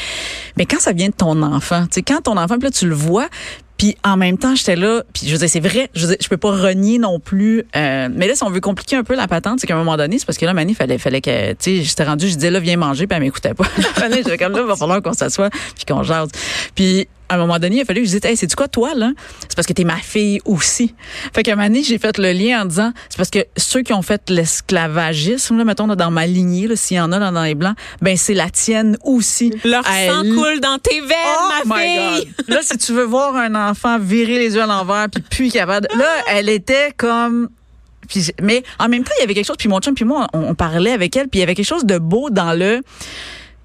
mais 0.58 0.66
quand 0.66 0.80
ça 0.80 0.92
vient 0.92 1.10
de 1.10 1.14
ton 1.14 1.42
enfant, 1.44 1.84
tu 1.84 1.96
sais, 1.96 2.02
quand 2.02 2.22
ton 2.22 2.38
enfant, 2.38 2.56
puis 2.56 2.68
là, 2.68 2.72
tu 2.72 2.88
le 2.88 2.96
vois, 2.96 3.28
puis 3.82 3.98
en 4.04 4.16
même 4.16 4.38
temps, 4.38 4.54
j'étais 4.54 4.76
là, 4.76 5.02
puis 5.12 5.28
je 5.28 5.36
veux 5.36 5.48
c'est 5.48 5.60
vrai, 5.60 5.90
je 5.96 6.06
veux 6.06 6.16
je 6.22 6.28
peux 6.28 6.38
pas 6.38 6.52
renier 6.52 7.00
non 7.00 7.20
plus. 7.20 7.66
Euh, 7.76 8.10
mais 8.14 8.28
là, 8.28 8.36
si 8.36 8.44
on 8.44 8.52
veut 8.52 8.60
compliquer 8.60 8.96
un 8.96 9.04
peu 9.04 9.16
la 9.16 9.28
patente, 9.28 9.60
c'est 9.60 9.66
qu'à 9.66 9.74
un 9.74 9.80
moment 9.80 9.98
donné, 9.98 10.20
c'est 10.20 10.26
parce 10.28 10.38
que 10.38 10.46
là, 10.46 10.54
Mani, 10.54 10.76
fallait, 10.76 11.00
fallait 11.00 11.20
que, 11.20 11.54
tu 11.54 11.58
sais, 11.58 11.82
j'étais 11.82 12.04
rendu, 12.04 12.30
je 12.30 12.36
disais 12.36 12.52
là, 12.52 12.60
viens 12.60 12.78
manger, 12.78 13.08
puis 13.08 13.16
elle 13.16 13.24
m'écoutait 13.24 13.56
pas. 13.56 13.64
j'étais 14.14 14.38
comme 14.38 14.52
là, 14.52 14.60
il 14.62 14.68
va 14.68 14.76
falloir 14.76 15.02
qu'on 15.02 15.14
s'assoie, 15.14 15.50
puis 15.50 15.86
qu'on 15.88 16.04
jase. 16.04 16.30
Puis 16.76 17.08
à 17.32 17.36
un 17.36 17.38
moment 17.38 17.60
donné, 17.60 17.78
il 17.78 17.82
a 17.82 17.86
fallu 17.86 18.02
que 18.02 18.08
je 18.08 18.12
dise, 18.12 18.26
hey, 18.26 18.36
c'est 18.36 18.54
quoi 18.54 18.68
toi 18.68 18.94
là? 18.94 19.12
C'est 19.40 19.56
parce 19.56 19.66
que 19.66 19.72
t'es 19.72 19.86
ma 19.86 19.96
fille 19.96 20.42
aussi. 20.44 20.94
Fait 21.34 21.44
qu'à 21.44 21.54
un 21.54 21.56
moment 21.56 21.70
donné, 21.70 21.82
j'ai 21.82 21.98
fait 21.98 22.18
le 22.18 22.34
lien 22.34 22.64
en 22.64 22.66
disant, 22.66 22.92
c'est 23.08 23.16
parce 23.16 23.30
que 23.30 23.40
ceux 23.56 23.84
qui 23.84 23.94
ont 23.94 24.02
fait 24.02 24.30
l'esclavagisme, 24.30 25.58
là, 25.58 25.64
mettons 25.64 25.88
dans 25.88 26.12
ma 26.12 26.28
lignée, 26.28 26.68
s'il 26.76 26.98
y 26.98 27.00
en 27.00 27.14
a 27.14 27.32
dans, 27.32 27.44
les 27.44 27.56
blancs, 27.56 27.78
ben 28.02 28.18
c'est 28.18 28.34
la 28.34 28.50
tienne 28.50 28.98
aussi. 29.06 29.54
Leur 29.64 29.86
sang 29.86 30.24
coule 30.24 30.60
dans 30.60 30.78
tes 30.78 31.00
veines, 31.00 31.64
oh 31.64 31.68
ma 31.68 31.78
fille. 31.78 32.34
là, 32.50 32.60
si 32.62 32.78
tu 32.78 32.92
veux 32.92 33.06
voir 33.06 33.34
un 33.38 33.56
enfant 33.56 33.98
virer 33.98 34.38
les 34.38 34.56
yeux 34.56 34.62
à 34.62 34.66
l'envers 34.66 35.08
puis 35.10 35.24
puis 35.30 35.52
capable, 35.52 35.88
là, 35.98 36.10
elle 36.28 36.50
était 36.50 36.92
comme 36.98 37.48
puis, 38.10 38.28
mais 38.42 38.64
en 38.78 38.90
même 38.90 39.06
temps, 39.06 39.14
il 39.20 39.22
y 39.22 39.24
avait 39.24 39.34
quelque 39.34 39.48
chose. 39.48 39.56
Puis 39.58 39.70
mon 39.70 39.80
chum, 39.80 39.94
puis 39.94 40.04
moi, 40.04 40.28
on, 40.34 40.50
on 40.50 40.56
parlait 40.56 40.92
avec 40.92 41.16
elle. 41.16 41.30
Puis 41.30 41.40
il 41.40 41.42
y 41.42 41.44
avait 41.44 41.56
quelque 41.56 41.66
chose 41.66 41.86
de 41.86 41.98
beau 41.98 42.30
dans 42.30 42.52
le 42.52 42.82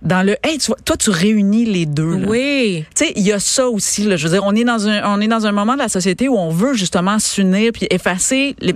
dans 0.02 0.24
le 0.24 0.36
hey 0.42 0.58
tu 0.58 0.66
vois, 0.66 0.76
toi 0.84 0.96
tu 0.96 1.10
réunis 1.10 1.64
les 1.64 1.86
deux 1.86 2.18
là. 2.18 2.26
oui 2.28 2.84
tu 2.94 3.06
sais 3.06 3.12
il 3.16 3.22
y 3.22 3.32
a 3.32 3.40
ça 3.40 3.68
aussi 3.68 4.04
là 4.04 4.16
je 4.16 4.28
veux 4.28 4.34
dire 4.34 4.44
on 4.44 4.54
est 4.54 4.64
dans 4.64 4.86
un 4.86 5.02
on 5.14 5.20
est 5.20 5.28
dans 5.28 5.46
un 5.46 5.52
moment 5.52 5.74
de 5.74 5.78
la 5.78 5.88
société 5.88 6.28
où 6.28 6.36
on 6.36 6.50
veut 6.50 6.74
justement 6.74 7.18
s'unir 7.18 7.72
puis 7.72 7.86
effacer 7.90 8.54
les 8.60 8.74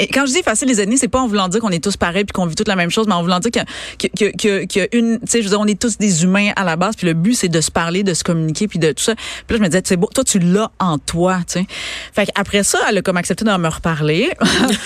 et 0.00 0.08
quand 0.08 0.26
je 0.26 0.32
dis 0.32 0.38
effacer 0.38 0.66
les 0.66 0.80
ennemis, 0.80 0.98
c'est 0.98 1.08
pas 1.08 1.20
en 1.20 1.28
voulant 1.28 1.48
dire 1.48 1.60
qu'on 1.60 1.70
est 1.70 1.82
tous 1.82 1.96
pareils 1.96 2.24
puis 2.24 2.32
qu'on 2.32 2.46
vit 2.46 2.56
toute 2.56 2.66
la 2.66 2.74
même 2.74 2.90
chose, 2.90 3.06
mais 3.06 3.14
en 3.14 3.22
voulant 3.22 3.38
dire 3.38 3.52
que 3.52 3.60
que 4.08 4.08
que, 4.14 4.66
que, 4.66 4.96
une, 4.96 5.20
tu 5.20 5.26
sais, 5.26 5.38
je 5.38 5.44
veux 5.44 5.50
dire, 5.50 5.60
on 5.60 5.66
est 5.66 5.80
tous 5.80 5.98
des 5.98 6.24
humains 6.24 6.50
à 6.56 6.64
la 6.64 6.76
base, 6.76 6.96
puis 6.96 7.06
le 7.06 7.14
but 7.14 7.34
c'est 7.34 7.48
de 7.48 7.60
se 7.60 7.70
parler, 7.70 8.02
de 8.02 8.14
se 8.14 8.24
communiquer, 8.24 8.68
puis 8.68 8.78
de 8.78 8.92
tout 8.92 9.02
ça. 9.02 9.14
Puis 9.14 9.50
là, 9.50 9.56
je 9.56 9.62
me 9.62 9.68
disais, 9.68 9.82
c'est 9.84 9.96
beau, 9.96 10.08
toi 10.14 10.24
tu 10.24 10.38
l'as 10.38 10.70
en 10.78 10.98
toi, 10.98 11.38
tu 11.46 11.60
sais. 11.60 11.66
Fait 12.12 12.28
après 12.34 12.62
ça, 12.62 12.78
elle 12.88 12.98
a 12.98 13.02
comme 13.02 13.16
accepté 13.16 13.44
de 13.44 13.50
me 13.50 13.68
reparler, 13.68 14.30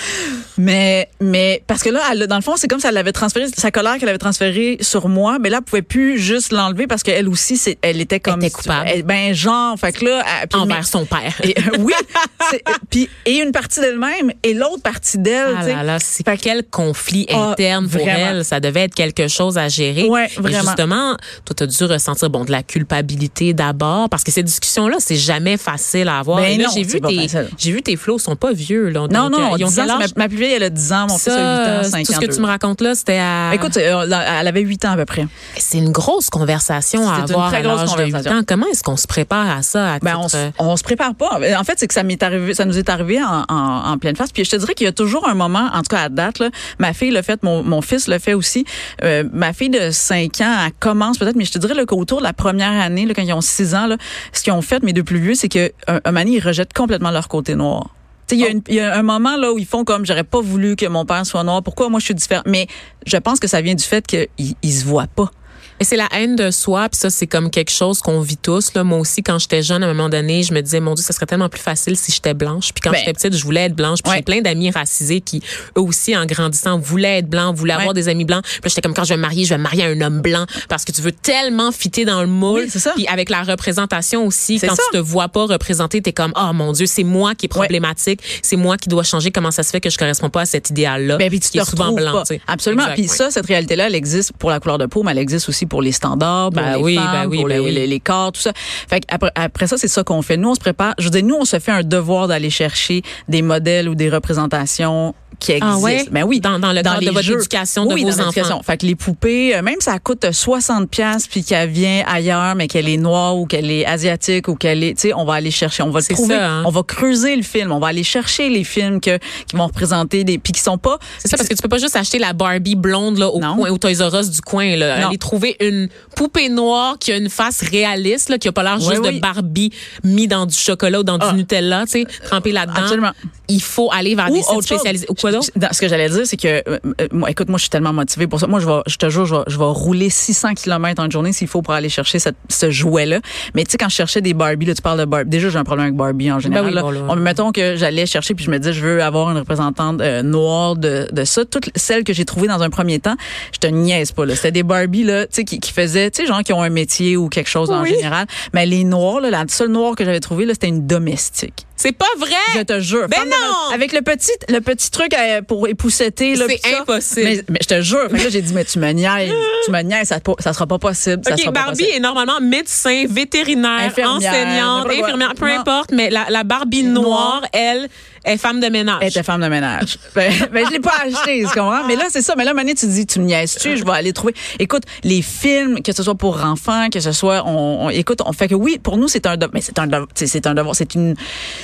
mais 0.57 1.09
mais 1.19 1.63
parce 1.67 1.83
que 1.83 1.89
là, 1.89 2.01
elle, 2.11 2.27
dans 2.27 2.35
le 2.35 2.41
fond, 2.41 2.55
c'est 2.57 2.67
comme 2.67 2.79
si 2.79 2.87
elle 2.87 2.97
avait 2.97 3.11
transféré 3.11 3.47
sa 3.55 3.71
colère 3.71 3.97
qu'elle 3.97 4.09
avait 4.09 4.17
transférée 4.17 4.77
sur 4.81 5.09
moi, 5.09 5.37
mais 5.39 5.49
là, 5.49 5.57
elle 5.57 5.63
pouvait 5.63 5.81
plus 5.81 6.19
juste 6.19 6.51
l'enlever 6.51 6.87
parce 6.87 7.03
qu'elle 7.03 7.27
aussi, 7.29 7.57
c'est, 7.57 7.77
elle 7.81 8.01
était 8.01 8.19
comme, 8.19 8.39
elle 8.41 8.47
était 8.47 8.55
coupable. 8.55 9.03
ben 9.03 9.33
genre, 9.33 9.77
fait 9.79 9.91
que 9.93 10.05
là, 10.05 10.23
envers 10.53 10.85
son 10.85 11.05
père. 11.05 11.39
Et, 11.43 11.55
euh, 11.57 11.77
oui, 11.79 11.93
puis 12.89 13.09
et 13.25 13.39
une 13.39 13.51
partie 13.51 13.79
d'elle-même 13.79 14.31
et 14.43 14.53
l'autre 14.53 14.81
partie 14.81 15.17
d'elle. 15.17 15.57
Ah 15.57 15.83
là 15.83 15.99
c'est 15.99 16.23
quel 16.37 16.63
conflit 16.63 17.27
ah, 17.31 17.51
interne 17.51 17.87
pour 17.87 18.07
elle. 18.07 18.45
Ça 18.45 18.59
devait 18.59 18.85
être 18.85 18.95
quelque 18.95 19.18
chose 19.27 19.57
à 19.57 19.67
gérer. 19.67 20.07
Ouais, 20.07 20.27
vraiment. 20.37 20.57
Et 20.57 20.61
justement, 20.61 21.17
toi, 21.45 21.55
tu 21.55 21.63
as 21.63 21.67
dû 21.67 21.83
ressentir 21.85 22.29
bon 22.29 22.45
de 22.45 22.51
la 22.51 22.63
culpabilité 22.63 23.53
d'abord 23.53 24.09
parce 24.09 24.23
que 24.23 24.31
ces 24.31 24.43
discussions-là, 24.43 24.97
c'est 24.99 25.15
jamais 25.15 25.57
facile 25.57 26.07
à 26.07 26.19
avoir. 26.19 26.39
Ben 26.39 26.61
j'ai 26.73 26.83
vu 26.83 27.01
tes, 27.01 27.27
j'ai 27.57 27.71
vu 27.71 27.81
tes 27.81 27.95
flots 27.95 28.19
sont 28.19 28.35
pas 28.35 28.53
vieux 28.53 28.89
là. 28.89 29.07
Non, 29.11 29.29
non, 29.29 29.53
euh, 29.53 29.57
ils 29.57 29.65
ont 29.65 29.69
ans, 29.69 29.99
ma, 30.15 30.27
plus 30.27 30.37
vieille, 30.37 30.53
elle 30.53 30.63
a 30.63 30.69
10 30.69 30.93
ans, 30.93 31.07
mon 31.09 31.17
fils 31.17 31.33
a 31.33 31.79
8 31.81 31.87
ans, 31.87 31.89
5 31.89 32.05
Tout 32.05 32.13
ce 32.13 32.19
que 32.19 32.33
tu 32.33 32.41
me 32.41 32.45
racontes 32.45 32.81
là, 32.81 32.95
c'était 32.95 33.19
à. 33.19 33.51
Écoute, 33.53 33.77
euh, 33.77 34.05
elle 34.05 34.47
avait 34.47 34.61
8 34.61 34.85
ans 34.85 34.91
à 34.91 34.97
peu 34.97 35.05
près. 35.05 35.27
C'est 35.57 35.77
une 35.77 35.91
grosse 35.91 36.29
conversation 36.29 37.09
à 37.09 37.23
avoir 37.23 37.53
à 37.53 37.61
l'âge 37.61 37.95
de 37.95 38.03
8 38.03 38.15
ans. 38.27 38.41
Comment 38.47 38.67
est-ce 38.67 38.83
qu'on 38.83 38.97
se 38.97 39.07
prépare 39.07 39.49
à 39.49 39.61
ça? 39.61 39.93
À 39.93 39.99
ben, 39.99 40.17
on, 40.17 40.27
on, 40.65 40.77
se 40.77 40.83
prépare 40.83 41.15
pas. 41.15 41.39
En 41.57 41.63
fait, 41.63 41.73
c'est 41.77 41.87
que 41.87 41.93
ça 41.93 42.03
m'est 42.03 42.21
arrivé, 42.21 42.53
ça 42.53 42.65
nous 42.65 42.77
est 42.77 42.89
arrivé 42.89 43.21
en, 43.21 43.45
en, 43.49 43.91
en 43.91 43.97
pleine 43.97 44.15
face. 44.15 44.31
Puis 44.31 44.45
je 44.45 44.51
te 44.51 44.55
dirais 44.55 44.73
qu'il 44.73 44.85
y 44.85 44.87
a 44.87 44.93
toujours 44.93 45.27
un 45.27 45.33
moment, 45.33 45.69
en 45.73 45.81
tout 45.81 45.89
cas 45.89 46.03
à 46.03 46.09
date, 46.09 46.39
là, 46.39 46.49
ma 46.77 46.93
fille 46.93 47.11
l'a 47.11 47.23
fait, 47.23 47.41
mon, 47.43 47.63
mon 47.63 47.81
fils 47.81 48.07
le 48.07 48.19
fait 48.19 48.33
aussi. 48.33 48.65
Euh, 49.03 49.08
ma 49.33 49.53
fille 49.53 49.69
de 49.69 49.91
5 49.91 50.41
ans, 50.41 50.57
elle 50.65 50.71
commence 50.79 51.17
peut-être, 51.17 51.35
mais 51.35 51.45
je 51.45 51.51
te 51.51 51.59
dirais 51.59 51.85
qu'autour 51.85 52.19
de 52.19 52.23
la 52.23 52.33
première 52.33 52.71
année, 52.71 53.05
là, 53.05 53.13
quand 53.13 53.21
ils 53.21 53.33
ont 53.33 53.41
6 53.41 53.75
ans, 53.75 53.87
là, 53.87 53.97
ce 54.33 54.41
qu'ils 54.43 54.53
ont 54.53 54.61
fait, 54.61 54.81
mes 54.83 54.93
deux 54.93 55.03
plus 55.03 55.19
vieux, 55.19 55.35
c'est 55.35 55.49
que 55.49 55.71
un, 55.87 55.99
un 56.05 56.23
ils 56.25 56.39
rejettent 56.39 56.73
complètement 56.73 57.11
leur 57.11 57.27
côté 57.27 57.55
noir. 57.55 57.89
Tu 58.27 58.35
sais, 58.35 58.41
il 58.41 58.43
y 58.43 58.47
a 58.47 58.51
une- 58.51 58.61
il 58.67 58.75
y, 58.75 58.79
a 58.79 58.95
un 58.97 59.01
moment 59.01 59.37
là 59.37 59.51
où 59.51 59.57
ils 59.57 59.65
font 59.65 59.83
comme 59.83 60.05
j'aurais 60.05 60.23
pas 60.23 60.39
voulu 60.41 60.75
que 60.75 60.85
mon 60.85 61.05
père 61.05 61.25
soit 61.25 61.43
noir. 61.43 61.63
Pourquoi 61.63 61.89
moi 61.89 61.99
je 61.99 62.05
suis 62.05 62.13
différent 62.15 62.43
Mais 62.45 62.67
je 63.07 63.17
pense 63.17 63.39
que 63.39 63.47
ça 63.47 63.61
vient 63.61 63.73
du 63.75 63.83
fait 63.83 64.05
qu'ils 64.05 64.27
ils 64.61 64.71
se 64.71 64.85
voient 64.85 65.07
pas. 65.07 65.31
Et 65.79 65.85
c'est 65.85 65.95
la 65.95 66.07
haine 66.11 66.35
de 66.35 66.51
soi, 66.51 66.89
puis 66.89 66.99
ça, 66.99 67.09
c'est 67.09 67.27
comme 67.27 67.49
quelque 67.49 67.71
chose 67.71 68.01
qu'on 68.01 68.19
vit 68.21 68.37
tous. 68.37 68.73
Là. 68.73 68.83
Moi 68.83 68.97
aussi, 68.99 69.23
quand 69.23 69.39
j'étais 69.39 69.63
jeune, 69.63 69.81
à 69.83 69.85
un 69.87 69.93
moment 69.93 70.09
donné, 70.09 70.43
je 70.43 70.53
me 70.53 70.61
disais, 70.61 70.79
mon 70.79 70.93
Dieu, 70.93 71.03
ça 71.03 71.13
serait 71.13 71.25
tellement 71.25 71.47
plus 71.49 71.61
facile 71.61 71.95
si 71.95 72.11
j'étais 72.11 72.33
blanche. 72.33 72.73
Puis 72.73 72.81
quand 72.81 72.91
Ben. 72.91 72.97
j'étais 72.99 73.13
petite, 73.13 73.35
je 73.35 73.43
voulais 73.43 73.65
être 73.65 73.75
blanche. 73.75 73.99
Puis 74.03 74.09
Ouais. 74.11 74.17
j'ai 74.17 74.23
plein 74.23 74.41
d'amis 74.41 74.71
racisés 74.71 75.21
qui, 75.21 75.41
eux 75.77 75.81
aussi, 75.81 76.15
en 76.17 76.25
grandissant, 76.25 76.77
voulaient 76.77 77.19
être 77.19 77.29
blancs, 77.29 77.55
voulaient 77.55 77.73
avoir 77.73 77.93
des 77.93 78.09
amis 78.09 78.25
blancs. 78.25 78.43
Puis 78.43 78.69
j'étais 78.69 78.81
comme, 78.81 78.93
quand 78.93 79.03
je 79.05 79.09
vais 79.09 79.17
me 79.17 79.21
marier, 79.21 79.45
je 79.45 79.49
vais 79.49 79.57
me 79.57 79.63
marier 79.63 79.83
à 79.83 79.87
un 79.87 80.01
homme 80.01 80.21
blanc 80.21 80.45
parce 80.67 80.83
que 80.85 80.91
tu 80.91 81.01
veux 81.01 81.11
tellement 81.13 81.71
fitter 81.71 82.03
dans 82.05 82.21
le 82.21 82.27
moule. 82.27 82.61
Oui, 82.63 82.69
c'est 82.69 82.79
ça. 82.79 82.91
Puis 82.95 83.07
avec 83.07 83.29
la 83.29 83.43
représentation 83.43 84.25
aussi, 84.25 84.59
quand 84.59 84.75
ça. 84.75 84.83
tu 84.91 84.97
te 84.97 85.01
vois 85.01 85.29
pas 85.29 85.45
représenté, 85.45 86.01
t'es 86.01 86.11
comme, 86.13 86.33
oh 86.35 86.51
mon 86.53 86.73
Dieu, 86.73 86.85
c'est 86.87 87.03
moi 87.03 87.35
qui 87.35 87.45
est 87.45 87.49
Ouais. 87.53 87.59
problématique. 87.65 88.21
C'est 88.41 88.55
moi 88.57 88.77
qui 88.77 88.89
dois 88.89 89.03
changer. 89.03 89.31
Comment 89.31 89.51
ça 89.51 89.63
se 89.63 89.69
fait 89.71 89.79
que 89.81 89.89
je 89.89 89.97
correspond 89.97 90.29
pas 90.29 90.41
à 90.41 90.45
cet 90.45 90.69
idéal-là? 90.71 91.17
Ben, 91.17 91.29
puis 91.29 91.39
tu 91.39 91.49
qui 91.49 91.57
te 91.57 91.63
est 91.63 91.69
souvent 91.69 91.85
retrouves 91.85 91.99
blanc, 92.01 92.11
pas. 92.13 92.23
tu 92.23 92.35
sais. 92.35 92.41
Absolument. 92.47 92.85
Puis 92.95 93.07
ça, 93.07 93.31
cette 93.31 93.45
réalité-là, 93.45 93.87
elle 93.87 93.95
existe 93.95 94.33
pour 94.33 94.49
la 94.49 94.59
couleur 94.59 94.77
de 94.77 94.85
peau, 94.85 95.03
mais 95.03 95.11
elle 95.11 95.17
existe 95.19 95.47
aussi 95.49 95.65
pour 95.69 95.81
les 95.81 95.91
standards, 95.91 96.49
pour 96.51 96.61
Ben 96.61 96.75
les 96.77 96.83
oui, 96.83 96.95
femmes, 96.95 97.11
ben 97.13 97.25
oui, 97.27 97.37
pour 97.37 97.47
ben 97.47 97.53
les, 97.55 97.59
oui. 97.65 97.71
les, 97.71 97.87
les 97.87 97.99
corps, 97.99 98.31
tout 98.31 98.41
ça. 98.41 98.51
Fait 98.55 99.03
après, 99.09 99.31
après 99.35 99.67
ça, 99.67 99.77
c'est 99.77 99.87
ça 99.87 100.03
qu'on 100.03 100.21
fait. 100.21 100.37
Nous, 100.37 100.49
on 100.49 100.55
se 100.55 100.59
prépare. 100.59 100.93
Je 100.97 101.05
veux 101.05 101.11
dire, 101.11 101.23
nous, 101.23 101.35
on 101.39 101.45
se 101.45 101.59
fait 101.59 101.71
un 101.71 101.83
devoir 101.83 102.27
d'aller 102.27 102.49
chercher 102.49 103.01
des 103.27 103.41
modèles 103.41 103.87
ou 103.87 103.95
des 103.95 104.09
représentations 104.09 105.15
qui 105.39 105.51
existent. 105.53 105.75
Ah 105.77 105.79
ouais? 105.79 106.05
Ben 106.11 106.23
oui. 106.23 106.39
Dans- 106.39 106.59
dans 106.59 106.71
le 106.73 106.81
cadre 106.81 106.99
de 107.01 107.09
votre 107.11 107.29
éducation 107.31 107.85
de 107.85 107.93
Oui, 107.93 108.03
vos 108.03 108.09
dans 108.11 108.27
enfants. 108.27 108.61
Fait 108.63 108.77
que 108.77 108.85
les 108.85 108.95
poupées, 108.95 109.55
euh, 109.55 109.61
même 109.61 109.79
ça 109.79 109.97
coûte 109.99 110.31
60 110.31 110.89
pièces 110.89 111.27
puis 111.27 111.43
qu'elle 111.43 111.69
vient 111.69 112.03
ailleurs, 112.07 112.55
mais 112.55 112.67
qu'elle 112.67 112.87
est 112.89 112.97
noire 112.97 113.37
ou 113.37 113.45
qu'elle 113.45 113.71
est 113.71 113.85
asiatique 113.85 114.47
ou 114.47 114.55
qu'elle 114.55 114.83
est, 114.83 114.93
tu 114.95 115.09
sais, 115.09 115.13
on 115.13 115.25
va 115.25 115.35
aller 115.35 115.51
chercher, 115.51 115.83
on 115.83 115.89
va 115.91 115.99
le 115.99 116.13
trouver, 116.13 116.35
ça, 116.35 116.49
hein? 116.49 116.63
on 116.65 116.69
va 116.71 116.83
creuser 116.83 117.35
le 117.35 117.43
film, 117.43 117.71
on 117.71 117.79
va 117.79 117.87
aller 117.87 118.03
chercher 118.03 118.49
les 118.49 118.63
films 118.63 118.99
que 119.01 119.17
qui 119.47 119.55
vont 119.55 119.67
représenter 119.67 120.23
des 120.23 120.37
puis 120.37 120.53
qui 120.53 120.61
sont 120.61 120.77
pas. 120.77 120.97
C'est 121.19 121.27
ça, 121.27 121.37
parce 121.37 121.47
que 121.49 121.53
tu 121.55 121.61
peux 121.61 121.69
pas 121.69 121.77
juste 121.77 121.95
acheter 121.95 122.19
la 122.19 122.33
Barbie 122.33 122.75
blonde 122.75 123.17
là, 123.17 123.27
au, 123.29 123.39
coin, 123.39 123.69
au 123.69 123.77
Toys 123.77 123.93
R 124.09 124.13
Us 124.19 124.29
du 124.29 124.41
coin. 124.41 124.75
Là. 124.75 124.99
Non. 124.99 125.07
Aller 125.09 125.17
trouver 125.17 125.55
une 125.59 125.89
poupée 126.15 126.49
noire 126.49 126.97
qui 126.99 127.11
a 127.11 127.17
une 127.17 127.29
face 127.29 127.61
réaliste, 127.61 128.29
là, 128.29 128.37
qui 128.37 128.47
a 128.47 128.51
pas 128.51 128.63
l'air 128.63 128.77
Oui, 128.79 128.85
juste 128.89 129.01
oui. 129.03 129.15
de 129.15 129.19
Barbie 129.19 129.71
mis 130.03 130.27
dans 130.27 130.45
du 130.45 130.55
chocolat 130.55 130.99
ou 130.99 131.03
dans 131.03 131.17
Ah. 131.19 131.31
du 131.31 131.37
Nutella, 131.37 131.85
tu 131.85 131.91
sais, 131.91 132.05
trempé 132.25 132.51
là-dedans. 132.51 132.81
Absolument. 132.81 133.11
Il 133.47 133.61
faut 133.61 133.89
aller 133.91 134.15
vers 134.15 134.29
Ou 134.29 134.35
des 134.35 134.43
sites 134.43 134.61
spécialisés. 134.63 135.05
Ou 135.09 135.15
quoi? 135.31 135.39
Dans- 135.55 135.73
ce 135.73 135.79
que 135.81 135.87
j'allais 135.87 136.09
dire, 136.09 136.25
c'est 136.25 136.37
que, 136.37 136.47
euh, 136.47 136.79
euh, 137.01 137.07
moi, 137.11 137.29
écoute, 137.29 137.49
moi, 137.49 137.57
je 137.57 137.63
suis 137.63 137.69
tellement 137.69 137.93
motivée 137.93 138.27
pour 138.27 138.39
ça. 138.39 138.47
Moi, 138.47 138.59
je 138.59 138.65
vais, 138.65 138.79
je 138.87 138.95
te 138.97 139.09
jure, 139.09 139.25
je 139.25 139.35
vais, 139.35 139.41
je 139.47 139.57
vais 139.57 139.65
rouler 139.65 140.09
600 140.09 140.53
km 140.55 141.01
en 141.01 141.05
une 141.05 141.11
journée 141.11 141.33
s'il 141.33 141.47
faut 141.47 141.61
pour 141.61 141.73
aller 141.73 141.89
chercher 141.89 142.19
cette, 142.19 142.35
ce 142.49 142.71
jouet-là. 142.71 143.19
Mais 143.55 143.63
tu 143.63 143.71
sais, 143.71 143.77
quand 143.77 143.89
je 143.89 143.95
cherchais 143.95 144.21
des 144.21 144.33
Barbie, 144.33 144.65
là, 144.65 144.73
tu 144.75 144.81
parles 144.81 144.99
de 144.99 145.05
Barbie. 145.05 145.29
Déjà, 145.29 145.49
j'ai 145.49 145.57
un 145.57 145.63
problème 145.63 145.87
avec 145.87 145.95
Barbie 145.97 146.31
en 146.31 146.39
général. 146.39 146.65
Ben 146.65 146.69
oui, 146.69 146.75
là. 146.75 146.81
bon, 146.81 146.91
là. 146.91 147.01
On, 147.09 147.15
mettons 147.15 147.51
que 147.51 147.75
j'allais 147.75 148.05
chercher 148.05 148.33
puis 148.33 148.45
je 148.45 148.51
me 148.51 148.57
disais, 148.57 148.73
je 148.73 148.81
veux 148.81 149.03
avoir 149.03 149.29
une 149.31 149.37
représentante 149.37 150.01
euh, 150.01 150.21
noire 150.23 150.75
de, 150.75 151.07
de 151.11 151.23
ça. 151.23 151.45
Toutes 151.45 151.69
celles 151.75 152.03
que 152.03 152.13
j'ai 152.13 152.25
trouvées 152.25 152.47
dans 152.47 152.61
un 152.63 152.69
premier 152.69 152.99
temps, 152.99 153.15
je 153.53 153.59
te 153.59 153.67
niaise 153.67 154.11
pas, 154.11 154.25
là. 154.25 154.35
C'était 154.35 154.51
des 154.51 154.63
Barbie, 154.63 155.03
là, 155.03 155.25
tu 155.25 155.35
sais, 155.35 155.43
qui, 155.43 155.59
qui 155.59 155.71
faisaient, 155.71 156.11
tu 156.11 156.21
sais, 156.21 156.27
genre, 156.27 156.43
qui 156.43 156.53
ont 156.53 156.61
un 156.61 156.69
métier 156.69 157.17
ou 157.17 157.29
quelque 157.29 157.49
chose 157.49 157.69
en 157.71 157.85
général. 157.85 158.25
Mais 158.53 158.65
les 158.65 158.83
noirs, 158.83 159.21
là, 159.21 159.29
la 159.29 159.45
seule 159.47 159.69
noire 159.69 159.95
que 159.95 160.05
j'avais 160.05 160.19
trouvée, 160.19 160.45
là, 160.45 160.53
c'était 160.53 160.67
une 160.67 160.85
domestique. 160.87 161.65
C'est 161.75 161.93
pas 161.93 162.05
vrai! 162.17 162.35
Je 162.55 162.61
te 162.63 162.79
jure. 162.81 163.07
Ben 163.07 163.23
non! 163.25 163.73
Avec 163.73 163.93
le 163.93 164.01
petit, 164.01 164.31
le 164.49 164.59
petit 164.59 164.91
truc 164.91 165.13
euh, 165.19 165.41
pour 165.41 165.67
épousseter. 165.67 166.35
C'est 166.35 166.75
impossible. 166.75 167.21
Mais, 167.23 167.41
mais 167.49 167.59
je 167.61 167.67
te 167.67 167.81
jure. 167.81 168.09
Fait 168.09 168.23
là, 168.23 168.29
j'ai 168.29 168.41
dit, 168.41 168.53
mais 168.53 168.65
tu 168.65 168.79
me 168.79 168.91
niaises. 168.91 169.31
tu 169.65 169.71
me 169.71 169.81
niaises, 169.81 170.07
ça, 170.07 170.19
ça 170.39 170.53
sera 170.53 170.67
pas 170.67 170.79
possible. 170.79 171.21
Ça 171.23 171.35
pas 171.45 171.51
Barbie 171.51 171.79
possible. 171.79 171.97
est 171.97 171.99
normalement 171.99 172.39
médecin, 172.41 173.05
vétérinaire, 173.09 173.87
Infirmière, 173.87 174.31
enseignante, 174.31 174.87
infirmière, 174.87 175.33
peu 175.35 175.45
importe, 175.45 175.91
mais 175.91 176.09
la, 176.09 176.27
la 176.29 176.43
Barbie 176.43 176.83
noire, 176.83 177.41
Noire. 177.53 177.87
Elle, 178.23 178.33
est 178.35 178.37
femme 178.37 178.59
de 178.59 178.67
ménage. 178.67 178.97
Elle 179.01 179.07
était 179.09 179.23
femme 179.23 179.41
de 179.41 179.47
ménage. 179.47 179.97
ben, 180.15 180.31
ben, 180.53 180.65
je 180.65 180.71
l'ai 180.71 180.79
pas 180.79 180.93
acheté, 181.05 181.39
tu 181.41 181.47
comprends? 181.47 181.85
Mais 181.87 181.95
là, 181.95 182.05
c'est 182.09 182.21
ça. 182.21 182.33
Mais 182.37 182.43
là, 182.45 182.53
Mané, 182.53 182.73
tu 182.75 182.87
dis, 182.87 183.05
tu 183.05 183.19
me 183.19 183.25
niaises-tu? 183.25 183.77
Je 183.77 183.83
vais 183.85 183.91
aller 183.91 184.13
trouver. 184.13 184.33
Écoute, 184.59 184.83
les 185.03 185.21
films, 185.21 185.81
que 185.81 185.91
ce 185.93 186.03
soit 186.03 186.15
pour 186.15 186.43
enfants, 186.43 186.89
que 186.91 186.99
ce 186.99 187.11
soit, 187.11 187.43
on, 187.45 187.85
on- 187.85 187.89
écoute, 187.89 188.19
on 188.25 188.31
fait 188.33 188.47
que 188.47 188.55
oui, 188.55 188.79
pour 188.81 188.97
nous, 188.97 189.07
c'est 189.07 189.25
un, 189.25 189.35
devoir. 189.35 189.51
mais 189.53 189.61
c'est 189.61 189.77
un, 189.79 189.87
c'est 190.15 190.47
un 190.47 190.53
devoir, 190.53 190.75
c'est 190.75 190.95
une, 190.95 191.15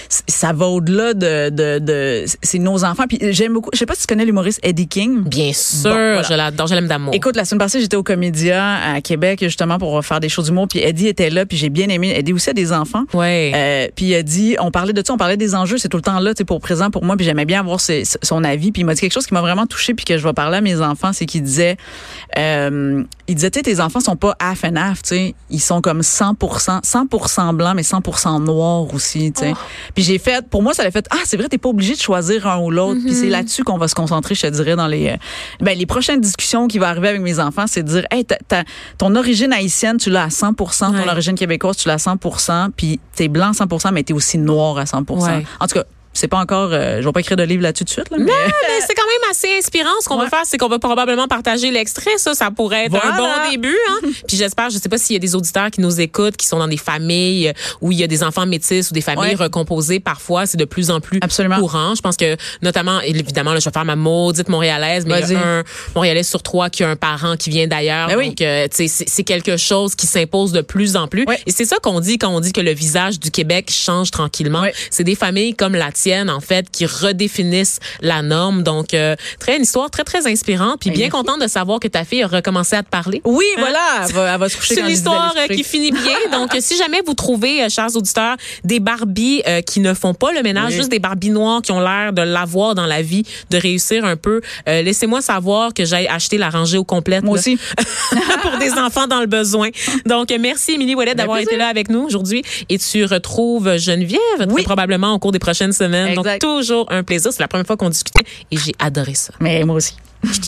ça 0.10 0.54
va 0.54 0.68
au-delà 0.68 1.14
de, 1.14 1.50
de, 1.50 1.80
de, 1.80 2.26
c'est 2.42 2.60
nos 2.60 2.84
enfants. 2.84 3.06
Puis 3.08 3.20
j'aime 3.34 3.54
beaucoup, 3.54 3.70
je 3.74 3.80
sais 3.80 3.86
pas 3.86 3.96
si 3.96 4.02
tu 4.02 4.08
connais 4.08 4.26
l'humoriste 4.26 4.60
Eddie 4.64 4.88
King. 4.88 5.24
Bien 5.24 5.54
sûr, 5.54 5.90
Bon, 5.90 5.96
voilà. 5.96 6.22
je 6.24 6.34
l'adore, 6.34 6.68
je 6.68 6.76
l'aime 6.76 6.88
d'amour. 6.88 7.14
Écoute, 7.14 7.36
la 7.36 7.46
semaine 7.46 7.60
passée, 7.60 7.80
j'étais 7.80 7.98
au 7.98 8.04
Comédia 8.04 8.76
à 8.94 9.02
Québec 9.02 9.40
justement 9.42 9.78
pour 9.78 10.04
faire 10.06 10.20
des 10.20 10.30
shows 10.30 10.44
d'humour. 10.44 10.68
Puis 10.68 10.80
Eddie 10.80 11.08
était 11.08 11.30
là, 11.30 11.46
puis 11.46 11.58
j'ai 11.58 11.70
bien 11.70 11.90
aimé. 11.90 12.14
Eddie 12.16 12.34
aussi 12.34 12.50
a 12.50 12.54
des 12.54 12.72
enfants. 12.72 13.04
ouais. 13.14 13.52
Euh, 13.56 13.88
puis 13.96 14.06
il 14.08 14.16
a 14.16 14.24
dit, 14.24 14.56
on 14.60 14.72
parlait 14.72 14.94
de 14.94 15.02
ça, 15.06 15.14
on 15.14 15.18
parlait 15.18 15.38
des 15.38 15.56
enjeux, 15.56 15.78
c'est 15.78 15.90
tout 15.90 15.98
le 15.98 16.04
temps 16.04 16.20
là, 16.20 16.34
pour 16.46 16.60
présent 16.62 16.90
pour 16.92 17.04
moi. 17.04 17.16
Puis 17.18 17.26
j'aimais 17.26 17.46
bien 17.46 17.60
avoir 17.60 17.80
ses- 17.80 18.04
son 18.24 18.44
avis. 18.44 18.72
Puis 18.72 18.82
il 18.82 18.86
m'a 18.86 18.94
dit 18.94 19.02
quelque 19.02 19.14
chose 19.14 19.26
qui 19.28 19.34
m'a 19.34 19.42
vraiment 19.42 19.66
touché, 19.66 19.94
puis 19.94 20.06
que 20.06 20.18
je 20.18 20.24
vais 20.26 20.34
parler 20.34 20.58
à 20.58 20.62
mes 20.62 20.80
enfants, 20.82 21.12
c'est 21.14 21.26
qu'il 21.26 21.44
disait, 21.44 21.78
euh, 22.38 23.04
il 23.28 23.36
disait, 23.36 23.52
tu 23.52 23.60
sais, 23.60 23.64
tes 23.64 23.80
enfants 23.80 24.00
sont 24.00 24.16
pas 24.16 24.36
half 24.40 24.64
and 24.64 24.76
half, 24.76 25.02
tu 25.02 25.10
sais, 25.10 25.36
ils 25.50 25.60
sont 25.60 25.82
comme 25.82 26.02
100%, 26.02 26.82
100% 26.84 27.54
blanc, 27.54 27.74
mais 27.76 27.82
100% 27.84 28.40
noir 28.44 28.94
aussi, 28.94 29.32
tu 29.32 29.42
sais. 29.42 29.52
Oh. 29.56 29.60
Puis 29.94 30.04
j'ai 30.04 30.18
fait, 30.20 30.48
pour 30.48 30.62
moi, 30.62 30.74
ça 30.74 30.84
l'a 30.84 30.92
fait, 30.92 31.06
ah, 31.12 31.18
c'est 31.26 31.38
vrai, 31.38 31.48
t'es 31.50 31.58
pas 31.58 31.70
obligé 31.70 31.96
de 31.96 32.00
choisir 32.02 32.48
un 32.48 32.60
ou 32.60 32.72
l'autre. 32.72 33.00
Puis 33.04 33.12
Mm-hmm. 33.12 33.20
c'est 33.20 33.30
là-dessus 33.30 33.64
qu'on 33.64 33.78
va 33.78 33.88
se 33.88 33.96
concentrer, 33.96 34.36
je 34.36 34.42
te 34.42 34.48
dirais, 34.48 34.76
dans 34.76 34.88
les, 34.88 35.10
euh, 35.10 35.16
ben, 35.62 35.78
les 35.78 35.86
prochaines 35.86 36.20
discussions 36.22 36.68
qui 36.68 36.80
vont 36.80 36.86
arriver 36.86 37.10
avec 37.10 37.22
mes 37.22 37.40
enfants, 37.40 37.66
c'est 37.68 37.84
de 37.84 37.88
dire, 37.90 38.06
hey, 38.12 38.26
ton 38.98 39.16
origine 39.16 39.54
haïtienne, 39.54 39.98
tu 39.98 40.10
l'as 40.10 40.24
à 40.24 40.30
100%, 40.30 40.92
ton 40.92 40.98
Ouais. 40.98 41.10
origine 41.10 41.36
québécoise, 41.36 41.78
tu 41.78 41.88
l'as 41.88 41.96
à 41.96 41.98
100%, 41.98 42.70
puis 42.76 43.00
t'es 43.16 43.28
blanc 43.28 43.50
à 43.50 43.54
100%, 43.54 43.92
mais 43.92 44.04
t'es 44.04 44.14
aussi 44.14 44.38
noir 44.38 44.78
à 44.78 44.86
100%. 44.86 45.26
Ouais. 45.26 45.46
En 45.60 45.68
tout 45.68 45.76
cas, 45.76 45.84
c'est 46.16 46.28
pas 46.28 46.38
encore, 46.40 46.70
euh, 46.74 47.02
je 47.02 47.06
vais 47.06 47.12
pas 47.12 47.20
écrire 47.20 47.38
de 47.38 47.44
livre 47.44 47.62
là-dessus 47.62 47.86
tout 47.86 47.90
de 47.90 48.02
suite, 48.02 48.10
là, 48.10 48.18
mais 48.20 48.26
Mais 48.26 48.32
c'est 48.88 48.96
quand 48.96 49.04
même 49.06 49.30
assez 49.32 49.48
inspirant. 49.58 49.90
Ce 50.02 50.08
qu'on 50.08 50.18
Ouais. 50.18 50.24
va 50.26 50.30
faire, 50.30 50.42
c'est 50.46 50.58
qu'on 50.58 50.68
va 50.70 50.80
probablement 50.80 51.28
partager 51.28 51.70
l'extrait. 51.72 52.18
Ça, 52.18 52.34
ça 52.34 52.50
pourrait 52.52 52.86
être 52.86 52.96
un 53.06 53.16
bon 53.18 53.30
début. 53.52 53.78
Hein? 53.90 54.00
Puis 54.28 54.38
j'espère, 54.38 54.70
je 54.70 54.78
sais 54.78 54.90
pas 54.90 54.98
s'il 54.98 55.14
y 55.14 55.18
a 55.18 55.20
des 55.20 55.36
auditeurs 55.36 55.70
qui 55.72 55.82
nous 55.82 56.00
écoutent, 56.02 56.38
qui 56.38 56.48
sont 56.48 56.58
dans 56.60 56.68
des 56.68 56.78
familles 56.78 57.50
euh, 57.50 57.54
où 57.82 57.92
il 57.92 58.00
y 58.00 58.04
a 58.04 58.08
des 58.08 58.24
enfants 58.24 58.46
métis 58.46 58.90
ou 58.90 58.94
des 58.94 59.02
familles 59.02 59.36
Ouais. 59.36 59.36
recomposées. 59.36 60.00
Parfois, 60.00 60.46
c'est 60.46 60.58
de 60.58 60.66
plus 60.66 60.90
en 60.92 61.00
plus 61.02 61.20
Absolument. 61.22 61.60
courant. 61.60 61.94
Je 61.96 62.02
pense 62.02 62.18
que, 62.18 62.36
notamment, 62.62 63.00
évidemment, 63.02 63.54
là, 63.54 63.60
je 63.60 63.66
vais 63.66 63.74
faire 63.74 63.86
ma 63.86 63.96
maudite 63.96 64.50
montréalaise, 64.50 65.06
mais 65.06 65.22
il 65.22 65.34
y 65.34 65.36
a 65.36 65.40
un 65.60 65.64
Montréalais 65.96 66.24
sur 66.24 66.42
trois 66.44 66.70
qui 66.70 66.84
a 66.84 66.90
un 66.90 66.96
parent 66.96 67.36
qui 67.38 67.50
vient 67.50 67.68
d'ailleurs. 67.68 68.08
Ben 68.08 68.18
oui. 68.18 68.30
Donc, 68.30 68.42
euh, 68.42 68.68
c'est 68.72 69.24
quelque 69.24 69.58
chose 69.58 69.96
qui 69.96 70.08
s'impose 70.08 70.52
de 70.52 70.62
plus 70.62 70.96
en 70.96 71.08
plus. 71.08 71.26
Ouais. 71.26 71.40
Et 71.46 71.52
c'est 71.52 71.66
ça 71.66 71.78
qu'on 71.82 72.00
dit 72.00 72.18
quand 72.18 72.30
on 72.30 72.40
dit 72.40 72.54
que 72.54 72.62
le 72.62 72.72
visage 72.72 73.20
du 73.20 73.32
Québec 73.32 73.70
change 73.72 74.12
tranquillement. 74.12 74.64
C'est 74.90 75.04
des 75.04 75.16
familles 75.16 75.56
comme 75.56 75.76
la 75.76 75.92
tienne, 75.92 76.05
en 76.14 76.40
fait, 76.40 76.70
qui 76.70 76.86
redéfinissent 76.86 77.80
la 78.02 78.22
norme. 78.22 78.64
Donc, 78.64 78.94
euh, 78.94 79.16
très 79.40 79.58
une 79.58 79.64
histoire 79.64 79.90
très, 79.90 80.04
très 80.04 80.28
inspirante. 80.28 80.80
Puis 80.80 80.92
bien 80.92 81.10
contente 81.10 81.42
de 81.42 81.48
savoir 81.48 81.80
que 81.80 81.88
ta 81.88 82.04
fille 82.06 82.24
a 82.24 82.28
recommencé 82.28 82.76
à 82.76 82.84
te 82.84 82.90
parler. 82.90 83.22
oui, 83.26 83.46
voilà, 83.58 83.80
elle 84.08 84.14
va, 84.14 84.34
elle 84.34 84.40
va 84.40 84.50
se 84.50 84.58
coucher 84.58 84.76
Hein? 84.76 84.76
C'est 84.76 84.82
une 84.82 84.94
histoire 84.94 85.34
euh, 85.38 85.48
qui 85.54 85.64
finit 85.64 85.92
bien. 85.92 86.18
Donc, 86.32 86.54
euh, 86.56 86.60
si 86.62 86.76
jamais 86.78 87.02
vous 87.06 87.14
trouvez, 87.14 87.64
euh, 87.64 87.70
chers 87.70 87.96
auditeurs, 87.96 88.36
des 88.64 88.80
Barbies 88.80 89.42
euh, 89.48 89.62
qui 89.62 89.80
ne 89.80 89.94
font 89.94 90.14
pas 90.14 90.32
le 90.34 90.42
ménage, 90.42 90.72
Oui. 90.72 90.78
juste 90.78 90.90
des 90.90 91.00
Barbies 91.00 91.30
noires 91.30 91.62
qui 91.62 91.72
ont 91.72 91.80
l'air 91.80 92.14
de 92.14 92.22
l'avoir 92.22 92.76
dans 92.76 92.86
la 92.86 93.02
vie, 93.02 93.24
de 93.50 93.58
réussir 93.58 94.06
un 94.06 94.16
peu, 94.18 94.42
euh, 94.68 94.82
laissez-moi 94.82 95.22
savoir 95.22 95.74
que 95.74 95.86
j'aille 95.86 96.08
acheter 96.08 96.38
la 96.38 96.50
rangée 96.50 96.78
au 96.78 96.84
complète. 96.84 97.24
Moi 97.24 97.36
là, 97.36 97.40
aussi. 97.40 97.58
pour 98.42 98.58
des 98.58 98.74
enfants 98.74 99.08
dans 99.08 99.22
le 99.22 99.28
besoin. 99.28 99.70
Donc, 100.06 100.34
merci, 100.40 100.74
Émilie 100.74 100.96
Ouellet, 100.96 101.16
d'avoir 101.16 101.40
été 101.40 101.58
là 101.58 101.68
avec 101.68 101.90
nous 101.90 102.04
aujourd'hui. 102.04 102.44
Et 102.70 102.78
tu 102.78 103.06
retrouves 103.06 103.78
Geneviève, 103.78 104.20
très 104.50 104.64
probablement 104.64 105.14
au 105.14 105.20
cours 105.20 105.32
des 105.32 105.40
prochaines 105.40 105.74
semaines. 105.74 105.95
Donc, 106.16 106.26
Exact. 106.26 106.42
toujours 106.42 106.92
un 106.92 107.04
plaisir. 107.04 107.32
C'est 107.32 107.42
la 107.44 107.48
première 107.48 107.66
fois 107.68 107.78
qu'on 107.78 107.90
discutait 107.90 108.24
et 108.52 108.58
j'ai 108.58 108.74
adoré 108.80 109.14
ça. 109.14 109.34
Mais 109.40 109.64
moi 109.64 109.76
aussi. 109.76 109.96